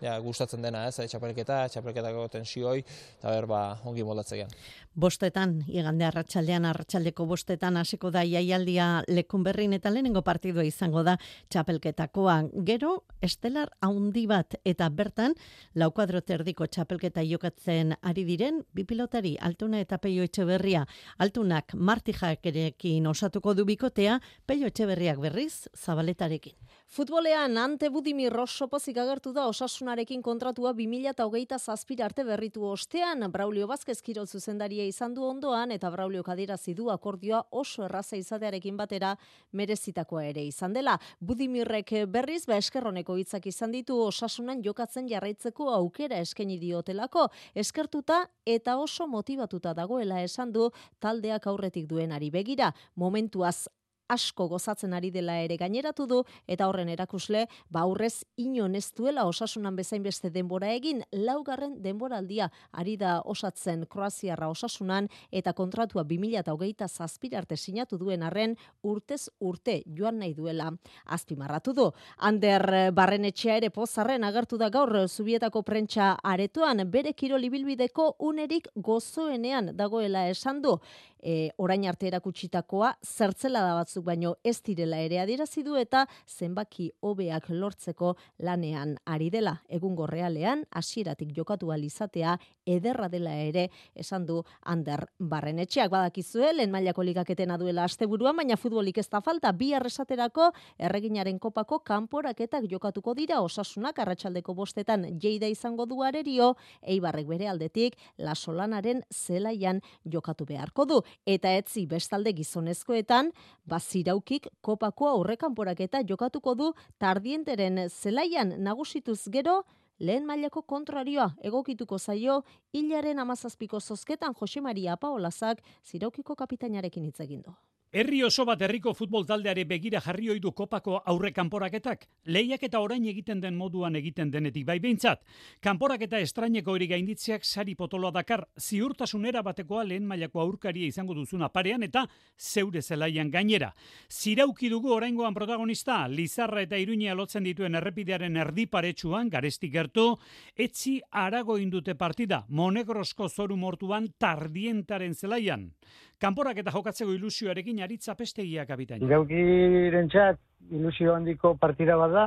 [0.01, 2.83] ja, gustatzen dena, ez, txapelketa, txapelketako tensioi,
[3.17, 4.51] eta ber, ba, ongi moldatzean.
[4.99, 11.15] Bostetan, igande arratsaldean arratsaldeko bostetan hasiko da jaialdia lekun berrin eta lehenengo partidua izango da
[11.49, 12.37] txapelketakoa.
[12.67, 12.95] Gero,
[13.25, 15.35] estelar haundi bat eta bertan,
[15.75, 20.85] laukuadro terdiko txapelketa jokatzen ari diren, bi pilotari, altuna eta peio etxeberria,
[21.17, 26.57] altunak martijak erekin osatuko du bikotea, peio etxeberriak berriz, zabaletarekin.
[26.89, 33.99] Futbolean, ante Budimir Rosopozik agertu da osasunarekin kontratua 2008 zazpira arte berritu ostean, Braulio Bazkez
[34.01, 39.13] kirol zuzendaria izan du ondoan, eta Braulio kadirazi du akordioa oso erraza izatearekin batera
[39.53, 40.97] merezitakoa ere izan dela.
[41.21, 48.79] Budimirrek berriz, ba eskerroneko hitzak izan ditu osasunan jokatzen jarraitzeko aukera eskaini diotelako, eskertuta eta
[48.81, 52.73] oso motivatuta dagoela esan du taldeak aurretik duenari begira.
[52.95, 53.67] Momentuaz
[54.09, 59.25] asko gozatzen ari dela ere gaineratu du eta horren erakusle ba aurrez inon ez duela
[59.29, 66.87] osasunan bezain beste denbora egin laugarren denboraldia ari da osatzen Kroaziarra osasunan eta kontratua 2027
[66.89, 70.71] zazpira arte sinatu duen arren urtez urte joan nahi duela
[71.05, 71.87] azpimarratu du.
[72.17, 80.27] Ander Barrenetxea ere pozarren agertu da gaur zubietako prentsa aretoan bere kirolibilbideko unerik gozoenean dagoela
[80.29, 80.79] esan du
[81.21, 86.89] e, orain arte erakutsitakoa zertzela da batzuk baino ez direla ere adierazi du eta zenbaki
[87.01, 89.59] hobeak lortzeko lanean ari dela.
[89.67, 95.91] Egungo realean hasieratik jokatu alizatea ederra dela ere esan du Ander Barrenetxeak.
[95.91, 99.51] Badakizue lehen mailako ligaketena duela asteburuan baina futbolik ez da falta.
[99.51, 103.41] Bi arresaterako erreginaren kopako kanporaketak jokatuko dira.
[103.41, 106.55] Osasunak arratsaldeko bostetan jeida izango du arerio.
[106.81, 113.31] Eibarrek bere aldetik la solanaren zelaian jokatu beharko du eta etzi bestalde gizonezkoetan,
[113.65, 119.63] baziraukik kopako aurrekanporak eta jokatuko du tardienteren zelaian nagusituz gero,
[119.99, 122.41] lehen mailako kontrarioa egokituko zaio
[122.73, 127.55] hilaren amazazpiko zozketan Jose Maria Paolazak ziraukiko kapitainarekin hitz egin du.
[127.91, 132.03] Herri oso bat herriko futbol taldeare begira jarri oidu kopako aurre kanporaketak.
[132.29, 135.23] Lehiak eta orain egiten den moduan egiten denetik bai behintzat.
[135.59, 141.81] Kanporaketa estraineko hori gainditzeak sari potoloa dakar, ziurtasunera batekoa lehen mailako aurkaria izango duzuna parean
[141.81, 142.03] eta
[142.37, 143.71] zeure zelaian gainera.
[144.07, 150.11] Zirauki dugu oraingoan protagonista, Lizarra eta Iruña lotzen dituen errepidearen erdi paretsuan, garesti gertu,
[150.55, 155.71] etzi arago indute partida, monegrosko zoru mortuan tardientaren zelaian.
[156.19, 159.03] Kanporak eta jokatzeko ilusioarekin aritza pestegia kapitain.
[159.07, 160.39] Iraukiren txat,
[160.75, 162.25] ilusio handiko partida bat da,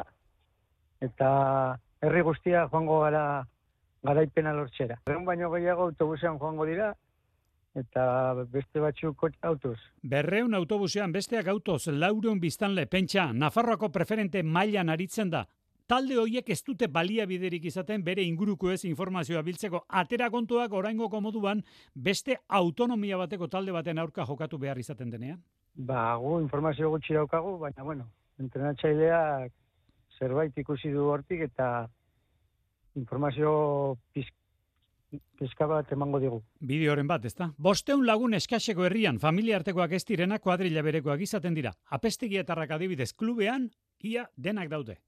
[1.05, 1.29] eta
[2.01, 3.25] herri guztia joango gara
[4.03, 4.97] garaipena lortxera.
[5.07, 6.93] Erren baino gehiago autobusean joango dira,
[7.77, 8.05] eta
[8.53, 9.79] beste batzuk autoz.
[10.03, 15.47] Berreun autobusean besteak autoz, laureun biztanle, pentsa, Nafarroako preferente mailan aritzen da,
[15.93, 21.61] talde horiek ez dute baliabiderik izaten bere inguruko ez informazioa biltzeko atera kontuak oraingo komoduan
[22.09, 25.43] beste autonomia bateko talde baten aurka jokatu behar izaten denean?
[25.75, 28.09] Ba, gu informazio gutxi daukagu, baina bueno,
[28.41, 29.53] entrenatzaileak
[30.19, 31.69] zerbait ikusi du hortik eta
[32.97, 33.53] informazio
[35.37, 36.43] pizka bat emango digu.
[36.73, 37.53] Bideoren bat, ezta?
[37.59, 41.77] Bosteun lagun eskaseko herrian, familia artekoak ez direna kuadrilla berekoak izaten dira.
[41.91, 43.69] Apestegietarrak adibidez klubean,
[44.01, 45.03] ia denak daude.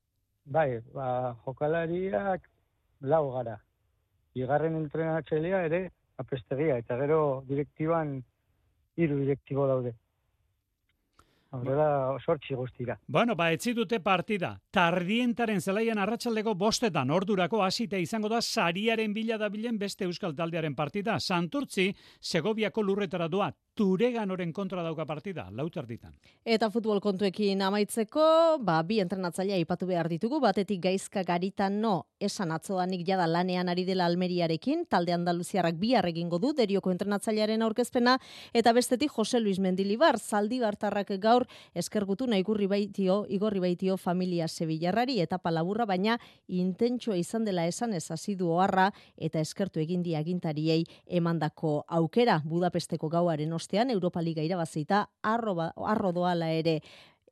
[0.44, 2.48] Bai, ba, jokalariak
[3.00, 3.58] lau gara.
[4.34, 5.82] Igarren entrenatzailea ere
[6.18, 8.18] apestegia, eta gero direktiban
[8.96, 9.94] hiru direktibo daude.
[11.54, 12.96] Horrela, sortzi guztira.
[13.06, 13.72] Bueno, ba, etzi
[14.02, 14.58] partida.
[14.70, 20.74] Tardientaren zelaian arratsaldeko bostetan ordurako hasite izango da sariaren bila da bilen beste euskal taldearen
[20.74, 21.20] partida.
[21.20, 23.52] Santurtzi, Segoviako lurretara doa.
[23.74, 26.12] Tureganoren kontra dauka partida, lauter ditan.
[26.46, 32.52] Eta futbol kontuekin amaitzeko, ba, bi entrenatzailea ipatu behar ditugu, batetik gaizka garitan no, esan
[32.54, 38.18] atzoanik jada lanean ari dela Almeriarekin, talde Andaluziarrak bi egingo du, derioko entrenatzailearen aurkezpena,
[38.52, 44.46] eta bestetik Jose Luis Mendilibar, zaldi bartarrak gaur eskergutu nahi gurri baitio, igorri baitio familia
[44.48, 45.20] Sevillarrari.
[45.20, 51.84] Eta palaburra, baina intentsua izan dela esan ez azidu oharra eta eskertu egin diagintariei emandako
[51.88, 52.40] aukera.
[52.44, 55.56] Budapesteko gauaren ostean Europa Liga irabazita arro,
[55.88, 56.82] arro doala ere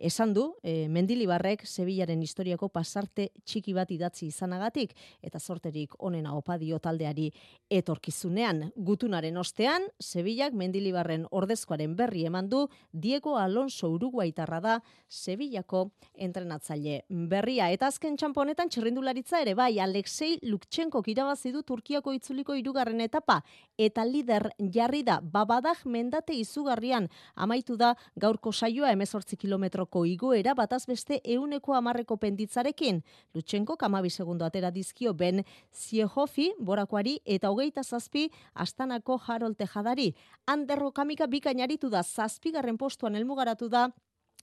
[0.03, 6.57] Esan du, e, Mendilibarrek Sevillaren historiako pasarte txiki bat idatzi izanagatik eta sorterik onena opa
[6.59, 7.29] dio taldeari
[7.71, 8.65] etorkizunean.
[8.75, 15.85] Gutunaren ostean, Sevillak Mendilibarren ordezkoaren berri eman du Diego Alonso Uruguaitarra da Sevillako
[16.19, 17.71] entrenatzaile berria.
[17.71, 23.39] Eta azken txamponetan txerrindularitza ere bai Alexei Lukchenko irabazi du Turkiako itzuliko irugarren etapa
[23.79, 30.55] eta lider jarri da babadak mendate izugarrian amaitu da gaurko saioa emezortzi kilometro euroko igoera
[30.55, 33.03] bataz beste euneko amarreko penditzarekin.
[33.35, 40.15] Lutsenko kamabi segundo atera dizkio ben Ziehofi, borakoari eta hogeita zazpi astanako Harold Tejadari.
[40.47, 43.91] Anderro kamika bikainaritu da zazpigarren postuan elmugaratu da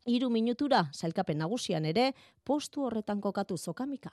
[0.05, 2.13] Hiru minutura, zailkapen nagusian ere,
[2.45, 4.09] postu horretan kokatu zokamika.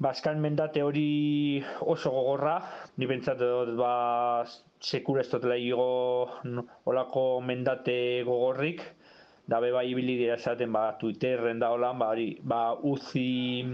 [0.00, 2.56] Baskan mendate hori oso gogorra,
[2.96, 3.38] ni bentsat
[3.78, 4.44] ba,
[4.80, 6.28] sekura ez dutela igo
[6.84, 8.82] olako mendate gogorrik,
[9.46, 13.64] da be bai ibili dira esaten ba, Twitterren da holan, ba, ba uzi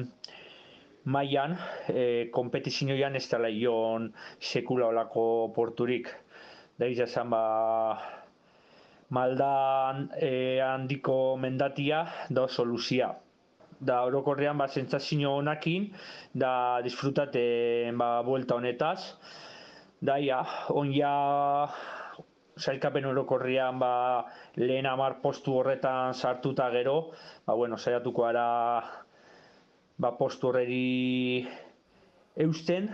[1.04, 1.56] maian,
[1.88, 6.08] e, kompetizioan ez dela ion sekula olako porturik.
[6.78, 7.42] Da izan ba,
[9.10, 13.12] maldan e, handiko mendatia da soluzia.
[13.80, 15.92] Da orokorrean ba sentsazio honakin
[16.34, 19.14] da disfrutate ba vuelta honetaz.
[20.00, 21.68] Da ja, on ja
[22.58, 24.24] sailkapen orokorrean ba
[24.56, 27.10] lehen amar postu horretan sartuta gero,
[27.46, 28.82] ba bueno, saiatuko ara
[29.98, 31.46] ba postu horreri
[32.36, 32.90] eusten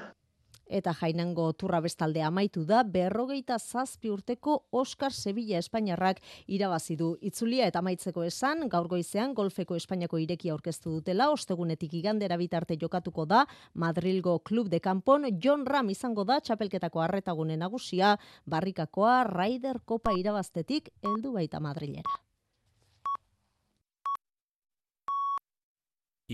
[0.75, 7.13] eta jainango turra bestalde amaitu da berrogeita zazpi urteko Oscar Sevilla Espainiarrak irabazi du.
[7.23, 13.27] Itzulia eta amaitzeko esan, gaur goizean golfeko Espainiako ireki aurkeztu dutela, ostegunetik igandera bitarte jokatuko
[13.31, 13.45] da,
[13.75, 18.17] Madrilgo Club de Campon, John Ram izango da, txapelketako arretagune nagusia,
[18.47, 22.21] barrikakoa, Raider Kopa irabaztetik, heldu baita Madrilera.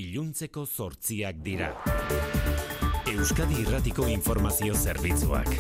[0.01, 1.75] Iluntzeko zortziak dira.
[3.21, 5.53] Euskadi Irratiko Informazio Zerbitzuak.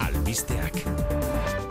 [0.00, 1.63] Albisteak.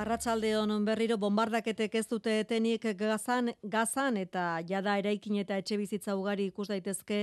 [0.00, 6.46] Arratsaldeon berriro bombardaketek ez dute etenik gazan, gazan eta jada eraikin eta etxe bizitza ugari
[6.48, 7.18] ikus daitezke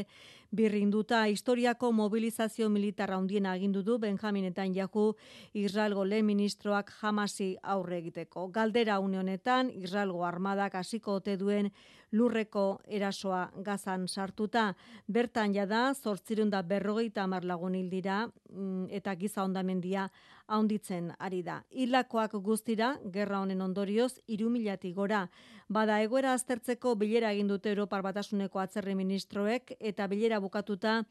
[0.53, 5.07] birrinduta historiako mobilizazio militar handien agindu du Benjamin Netanyahu
[5.53, 8.47] Israelgo lehen ministroak jamasi aurre egiteko.
[8.53, 11.71] Galdera une honetan Israelgo armadak hasiko ote duen
[12.11, 14.73] lurreko erasoa gazan sartuta.
[15.07, 20.09] Bertan jada, zortzirun da berrogeita amar lagun dira mm, eta giza ondamendia
[20.48, 21.62] haunditzen ari da.
[21.70, 25.28] Hilakoak guztira, gerra honen ondorioz, irumilatik gora.
[25.70, 31.02] Bada egoera aztertzeko bilera egin dute Europar Batasuneko atzerri ministroek eta bilera bukatuta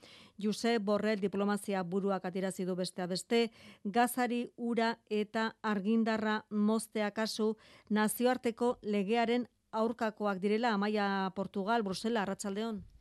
[0.43, 3.51] Jose Borrell diplomazia buruak atirazi du bestea beste,
[3.85, 7.55] gazari ura eta argindarra moztea kasu
[7.91, 12.96] nazioarteko legearen aurkakoak direla Amaia Portugal, Brusela, Arratsaldeon.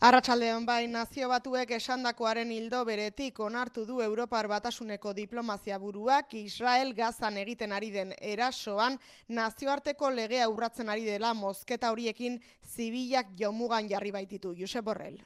[0.00, 7.36] Arratsaldeon bai nazio batuek esandakoaren hildo beretik onartu du Europar Batasuneko diplomazia buruak Israel Gazan
[7.36, 8.96] egiten ari den erasoan
[9.28, 12.40] nazioarteko legea urratzen ari dela mozketa horiekin
[12.74, 15.20] zibilak jomugan jarri baititu Josep Borrell.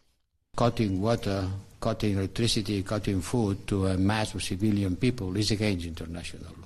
[0.56, 1.48] Cutting water,
[1.80, 6.63] cutting electricity, cutting food to a mass of civilian people is against international.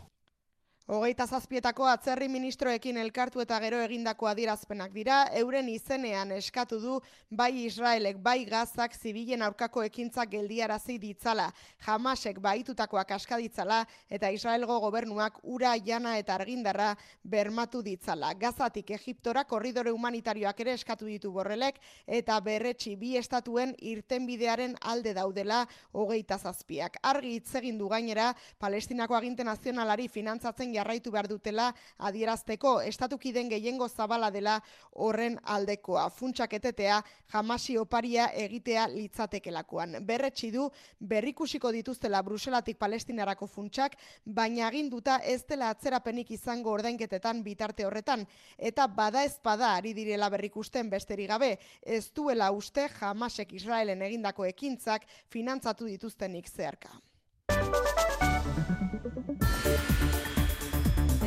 [0.89, 6.95] Hogeita zazpietako atzerri ministroekin elkartu eta gero egindako adierazpenak dira, euren izenean eskatu du
[7.28, 11.51] bai Israelek bai gazak zibilen aurkako ekintzak geldiarazi ditzala,
[11.84, 18.32] jamasek baitutakoak askaditzala eta Israelgo gobernuak ura jana eta argindarra bermatu ditzala.
[18.32, 25.61] Gazatik Egiptora korridore humanitarioak ere eskatu ditu borrelek eta berretxi bi estatuen irtenbidearen alde daudela
[25.93, 26.97] hogeita zazpiak.
[27.03, 31.68] Argi itzegin du gainera, Palestinako aginte nazionalari finantzatzen jarraitu behar dutela
[31.99, 34.59] adierazteko estatukiden gehiengo zabala dela
[34.95, 36.09] horren aldekoa.
[36.11, 37.01] Funtsak etetea
[37.33, 39.99] jamasi oparia egitea litzatekelakoan.
[40.07, 40.68] Berretsi du
[41.01, 48.26] berrikusiko dituztela Bruselatik Palestinarako funtsak, baina aginduta ez dela atzerapenik izango ordainketetan bitarte horretan.
[48.59, 54.49] Eta bada ez bada ari direla berrikusten besteri gabe, ez duela uste jamasek Israelen egindako
[54.49, 56.99] ekintzak finantzatu dituztenik zeharka.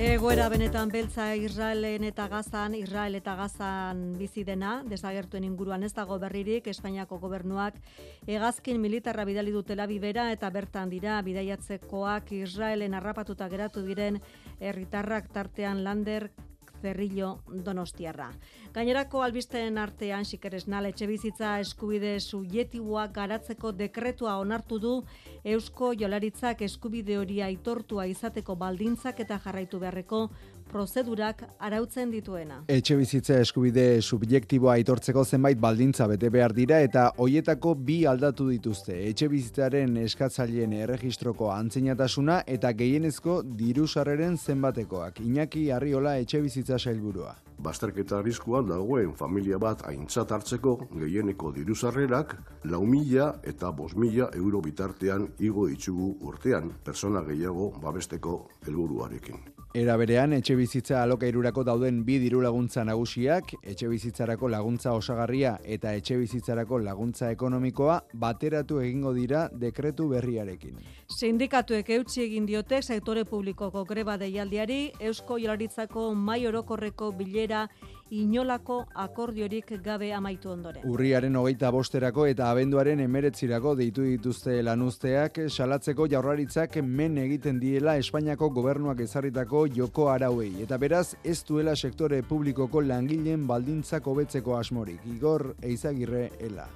[0.02, 6.18] Egoera benetan beltza Israelen eta Gazan, Israel eta Gazan bizi dena, desagertuen inguruan ez dago
[6.18, 7.78] berririk, Espainiako gobernuak
[8.26, 14.18] hegazkin militarra bidali dutela bibera eta bertan dira bidaiatzekoak Israelen harrapatuta geratu diren
[14.60, 16.32] herritarrak tartean lander
[16.82, 17.32] Zerrillo
[17.66, 18.32] Donostiarra.
[18.74, 24.94] Gainerako albisten artean sikeres nal etxe bizitza eskubide subjektiboak garatzeko dekretua onartu du
[25.44, 30.28] Eusko Jolaritzak eskubide hori aitortua izateko baldintzak eta jarraitu beharreko
[30.72, 32.62] prozedurak arautzen dituena.
[32.72, 38.96] Etxe bizitza eskubide subjektiboa aitortzeko zenbait baldintza bete behar dira eta hoietako bi aldatu dituzte.
[39.10, 45.22] Etxe bizitzaren eskatzaileen erregistroko antzinatasuna eta gehienezko diru sarreren zenbatekoak.
[45.28, 47.36] Iñaki Arriola etxe bizitza sailburua.
[47.62, 52.34] Basterketa arriskuan dagoen familia bat aintzat hartzeko gehieneko diru sarrerak
[52.72, 59.61] lau mila eta bos mila euro bitartean igo ditugu urtean persona gehiago babesteko helburuarekin.
[59.74, 65.94] Era berean, etxe bizitza alokairurako dauden bi diru laguntza nagusiak, etxe bizitzarako laguntza osagarria eta
[65.96, 70.76] etxe bizitzarako laguntza ekonomikoa bateratu egingo dira dekretu berriarekin.
[71.08, 77.70] Sindikatuek eutxi egin diote sektore publikoko greba deialdiari, Eusko Jolaritzako mai orokorreko bilera
[78.12, 80.84] inolako akordiorik gabe amaitu ondoren.
[80.88, 88.50] Urriaren hogeita bosterako eta abenduaren emeretzirako deitu dituzte lanuzteak salatzeko jaurlaritzak men egiten diela Espainiako
[88.50, 90.52] gobernuak ezarritako joko arauei.
[90.64, 95.00] Eta beraz, ez duela sektore publikoko langileen baldintzak hobetzeko asmorik.
[95.16, 96.68] Igor Eizagirre Ela.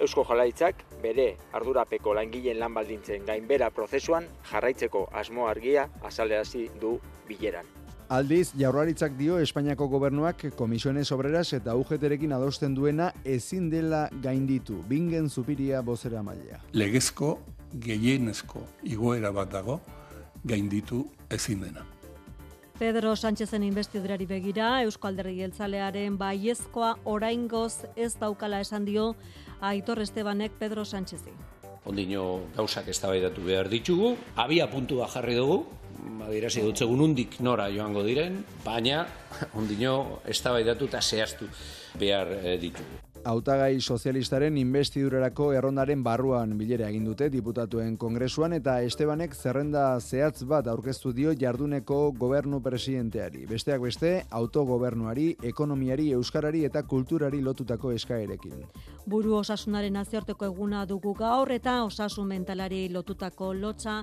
[0.00, 6.96] Eusko Jalaitzak bere ardurapeko langileen lan baldintzen gainbera prozesuan jarraitzeko asmo argia azaleazi du
[7.28, 7.68] bileran.
[8.10, 14.80] Aldiz, jaurlaritzak dio Espainiako gobernuak komisiones obreras eta UGTrekin adosten duena ezin dela gainditu.
[14.88, 16.58] Bingen zupiria bozera maila.
[16.74, 17.36] Legezko,
[17.86, 19.78] gehienezko igoera bat dago
[20.42, 21.86] gainditu ezin dena.
[22.80, 29.12] Pedro Sánchezen investidurari begira, Eusko Alderri Jeltzalearen baiezkoa oraingoz ez daukala esan dio
[29.60, 31.30] Aitor Estebanek Pedro Sánchezi.
[31.86, 35.62] Ondino gauzak eztabaidatu behar ditugu, abia puntua jarri dugu,
[36.26, 39.04] adirazi dut segun undik nora joango diren, baina
[39.60, 41.48] ondino eztabaidatu eta zehaztu
[41.98, 43.00] behar eh, ditugu.
[43.20, 50.70] Hautagai sozialistaren investidurarako errondaren barruan bilera egin dute diputatuen kongresuan eta Estebanek zerrenda zehatz bat
[50.72, 53.44] aurkeztu dio jarduneko gobernu presidenteari.
[53.50, 58.64] Besteak beste, autogobernuari, ekonomiari, euskarari eta kulturari lotutako eskaerekin.
[59.04, 64.00] Buru osasunaren nazioarteko eguna dugu gaur eta osasun mentalari lotutako lotza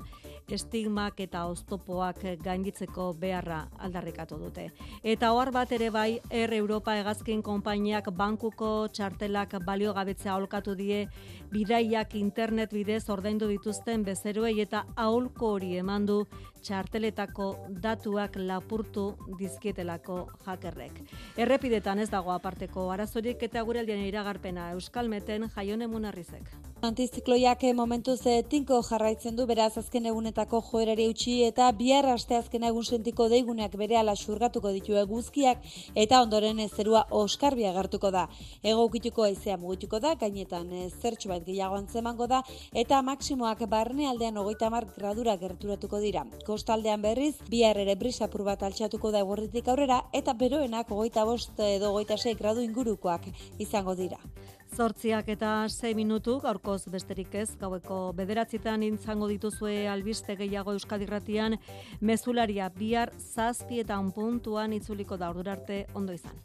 [0.51, 4.69] estigmak eta oztopoak gainditzeko beharra aldarrikatu dute.
[5.03, 11.07] Eta ohar bat ere bai, Er Europa hegazkin konpainiak bankuko txartelak balio gabetzea aholkatu die
[11.51, 16.23] bidaiak internet bidez ordaindu dituzten bezeroei eta aholko hori emandu
[16.67, 17.47] txarteletako
[17.83, 19.05] datuak lapurtu
[19.39, 21.01] dizkietelako jakerrek.
[21.37, 26.49] Errepidetan ez dago aparteko arazorik eta gure aldean iragarpena Euskalmeten jaione munarrizek.
[26.87, 28.19] Antizikloiak momentuz
[28.49, 33.77] tinko jarraitzen du beraz azken egunetako joerari utzi eta bihar aste azken egun sentiko deiguneak
[33.79, 35.63] berehala xurgatuko ditu eguzkiak
[35.95, 38.27] eta ondoren zerua oskarbi agertuko da.
[38.63, 40.69] Egokituko haizea mugituko da, gainetan
[41.01, 42.41] zertxo bat gehiago antzemango da
[42.73, 46.25] eta maksimoak barne aldean ogoita mar gradura gerturatuko dira.
[46.45, 51.91] Kostaldean berriz, bihar ere brisapur bat altxatuko da egorritik aurrera eta beroenak ogoita bost edo
[51.93, 53.29] ogoita sei gradu ingurukoak
[53.59, 54.17] izango dira.
[54.75, 61.57] Zortziak eta 6 minutu, gaurkoz besterik ez, gaueko bederatzitan intzango dituzue albiste gehiago euskadirratian,
[62.01, 66.35] mezularia bihar zazpietan puntuan itzuliko da arte ondo izan.